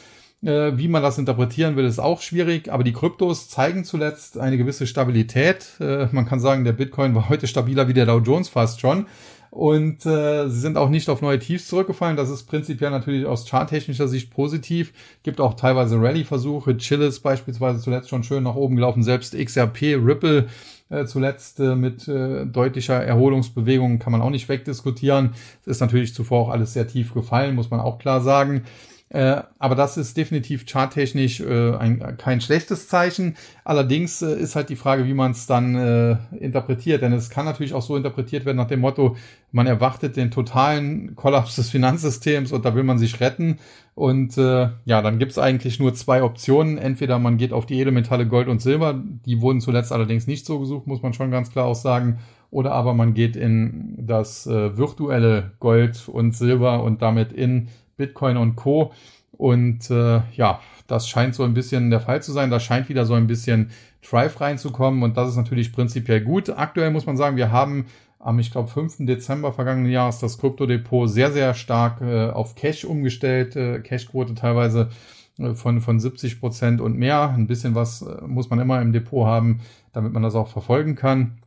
[0.44, 4.58] Äh, wie man das interpretieren will, ist auch schwierig, aber die Kryptos zeigen zuletzt eine
[4.58, 5.66] gewisse Stabilität.
[5.78, 9.06] Äh, man kann sagen, der Bitcoin war heute stabiler wie der Dow Jones fast schon.
[9.52, 12.16] Und äh, sie sind auch nicht auf neue Tiefs zurückgefallen.
[12.16, 14.94] Das ist prinzipiell natürlich aus charttechnischer Sicht positiv.
[15.24, 16.78] Gibt auch teilweise Rallye-Versuche.
[16.78, 19.02] Chill beispielsweise zuletzt schon schön nach oben gelaufen.
[19.02, 20.46] Selbst XRP, Ripple
[20.88, 25.34] äh, zuletzt äh, mit äh, deutlicher Erholungsbewegung kann man auch nicht wegdiskutieren.
[25.60, 28.64] Es ist natürlich zuvor auch alles sehr tief gefallen, muss man auch klar sagen.
[29.12, 33.36] Äh, aber das ist definitiv charttechnisch äh, ein, kein schlechtes Zeichen.
[33.62, 37.02] Allerdings äh, ist halt die Frage, wie man es dann äh, interpretiert.
[37.02, 39.16] Denn es kann natürlich auch so interpretiert werden nach dem Motto,
[39.50, 43.58] man erwartet den totalen Kollaps des Finanzsystems und da will man sich retten.
[43.94, 46.78] Und äh, ja, dann gibt es eigentlich nur zwei Optionen.
[46.78, 50.58] Entweder man geht auf die Edelmetalle Gold und Silber, die wurden zuletzt allerdings nicht so
[50.58, 52.18] gesucht, muss man schon ganz klar auch sagen.
[52.50, 57.68] Oder aber man geht in das äh, virtuelle Gold und Silber und damit in
[58.02, 58.92] Bitcoin und Co.
[59.32, 62.50] Und äh, ja, das scheint so ein bisschen der Fall zu sein.
[62.50, 63.70] Da scheint wieder so ein bisschen
[64.08, 66.50] Drive reinzukommen und das ist natürlich prinzipiell gut.
[66.50, 67.86] Aktuell muss man sagen, wir haben
[68.18, 68.98] am, ich glaube, 5.
[69.06, 73.56] Dezember vergangenen Jahres das Kryptodepot sehr, sehr stark äh, auf Cash umgestellt.
[73.56, 74.90] Äh, Cashquote teilweise
[75.38, 77.30] äh, von, von 70 Prozent und mehr.
[77.30, 79.60] Ein bisschen was äh, muss man immer im Depot haben,
[79.92, 81.41] damit man das auch verfolgen kann.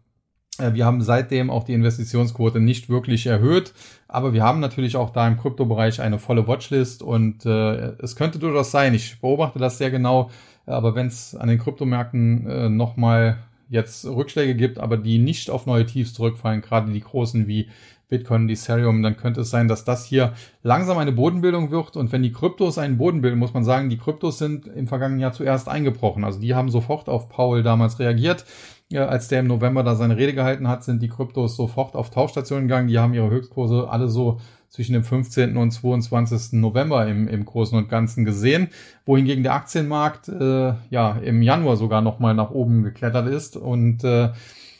[0.59, 3.73] Äh, wir haben seitdem auch die Investitionsquote nicht wirklich erhöht,
[4.07, 8.39] aber wir haben natürlich auch da im Kryptobereich eine volle Watchlist und äh, es könnte
[8.39, 10.29] durchaus sein, ich beobachte das sehr genau,
[10.65, 13.37] aber wenn es an den Kryptomärkten äh, nochmal
[13.69, 17.67] jetzt Rückschläge gibt, aber die nicht auf neue Tiefs zurückfallen, gerade die großen wie
[18.07, 20.33] Bitcoin und Ethereum, dann könnte es sein, dass das hier
[20.63, 21.97] langsam eine Bodenbildung wird.
[21.97, 25.19] Und wenn die Kryptos einen Boden bilden, muss man sagen, die Kryptos sind im vergangenen
[25.19, 26.23] Jahr zuerst eingebrochen.
[26.23, 28.45] Also die haben sofort auf Paul damals reagiert
[28.89, 32.11] ja, als der im November da seine Rede gehalten hat, sind die Kryptos sofort auf
[32.11, 32.87] Tauschstationen gegangen.
[32.87, 34.39] Die haben ihre Höchstkurse alle so
[34.69, 35.57] zwischen dem 15.
[35.57, 36.59] und 22.
[36.59, 38.69] November im, im Großen und Ganzen gesehen,
[39.05, 44.29] wohingegen der Aktienmarkt äh, ja im Januar sogar nochmal nach oben geklettert ist und äh,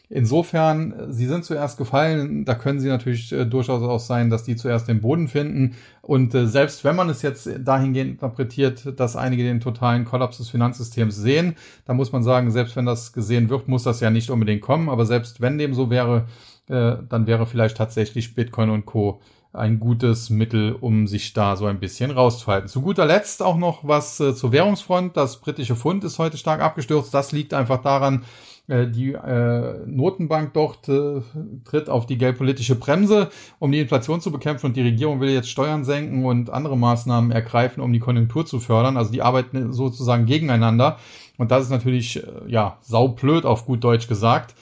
[0.10, 4.56] Insofern, sie sind zuerst gefallen, da können sie natürlich äh, durchaus auch sein, dass die
[4.56, 5.76] zuerst den Boden finden.
[6.02, 10.50] Und äh, selbst wenn man es jetzt dahingehend interpretiert, dass einige den totalen Kollaps des
[10.50, 14.30] Finanzsystems sehen, dann muss man sagen, selbst wenn das gesehen wird, muss das ja nicht
[14.30, 14.90] unbedingt kommen.
[14.90, 16.28] Aber selbst wenn dem so wäre,
[16.68, 19.22] äh, dann wäre vielleicht tatsächlich Bitcoin und Co
[19.56, 22.68] ein gutes Mittel, um sich da so ein bisschen rauszuhalten.
[22.68, 25.16] Zu guter Letzt auch noch was äh, zur Währungsfront.
[25.18, 27.14] Das britische Pfund ist heute stark abgestürzt.
[27.14, 28.24] Das liegt einfach daran,
[28.68, 31.22] äh, die äh, Notenbank dort äh,
[31.66, 33.30] tritt auf die geldpolitische Bremse,
[33.60, 37.32] um die Inflation zu bekämpfen und die Regierung will jetzt Steuern senken und andere Maßnahmen
[37.32, 38.98] ergreifen, um die Konjunktur zu fördern.
[38.98, 40.98] Also die arbeiten sozusagen gegeneinander
[41.38, 44.56] und das ist natürlich äh, ja saublöd auf gut Deutsch gesagt.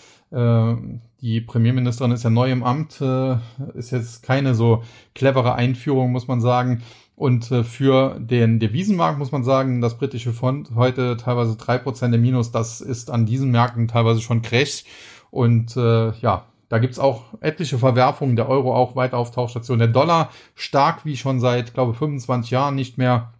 [1.24, 3.38] Die Premierministerin ist ja neu im Amt, äh,
[3.76, 4.84] ist jetzt keine so
[5.16, 6.84] clevere Einführung, muss man sagen.
[7.16, 12.14] Und äh, für den Devisenmarkt muss man sagen, das britische Pfund heute teilweise drei Prozent
[12.14, 14.84] im Minus, das ist an diesen Märkten teilweise schon crash.
[15.32, 18.36] Und äh, ja, da gibt's auch etliche Verwerfungen.
[18.36, 19.80] Der Euro auch weiter auf Tauchstation.
[19.80, 23.32] Der Dollar stark wie schon seit, glaube 25 Jahren nicht mehr.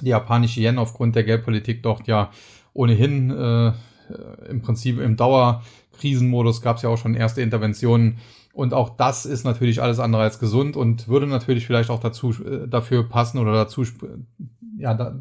[0.00, 2.30] Die japanische Yen aufgrund der Geldpolitik dort ja
[2.72, 3.72] ohnehin äh,
[4.48, 5.16] im Prinzip im
[5.98, 8.18] Dauerkrisenmodus gab's ja auch schon erste Interventionen.
[8.52, 12.30] Und auch das ist natürlich alles andere als gesund und würde natürlich vielleicht auch dazu
[12.30, 13.84] äh, dafür passen oder dazu
[14.78, 15.18] ja da,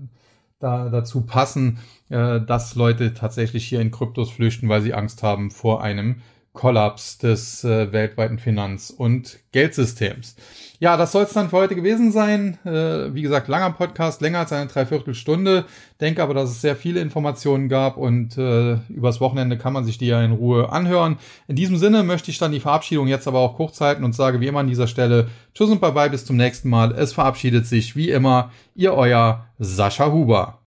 [0.60, 5.52] da, dazu passen, äh, dass Leute tatsächlich hier in Kryptos flüchten, weil sie Angst haben
[5.52, 6.22] vor einem
[6.58, 10.36] Kollaps des äh, weltweiten Finanz- und Geldsystems.
[10.80, 12.58] Ja, das soll es dann für heute gewesen sein.
[12.66, 15.66] Äh, wie gesagt, langer Podcast, länger als eine Dreiviertelstunde.
[16.02, 19.98] Denke aber, dass es sehr viele Informationen gab und äh, übers Wochenende kann man sich
[19.98, 21.18] die ja in Ruhe anhören.
[21.48, 24.40] In diesem Sinne möchte ich dann die Verabschiedung jetzt aber auch kurz halten und sage
[24.40, 26.92] wie immer an dieser Stelle Tschüss und bye bye bis zum nächsten Mal.
[26.92, 30.56] Es verabschiedet sich wie immer Ihr euer Sascha Huber.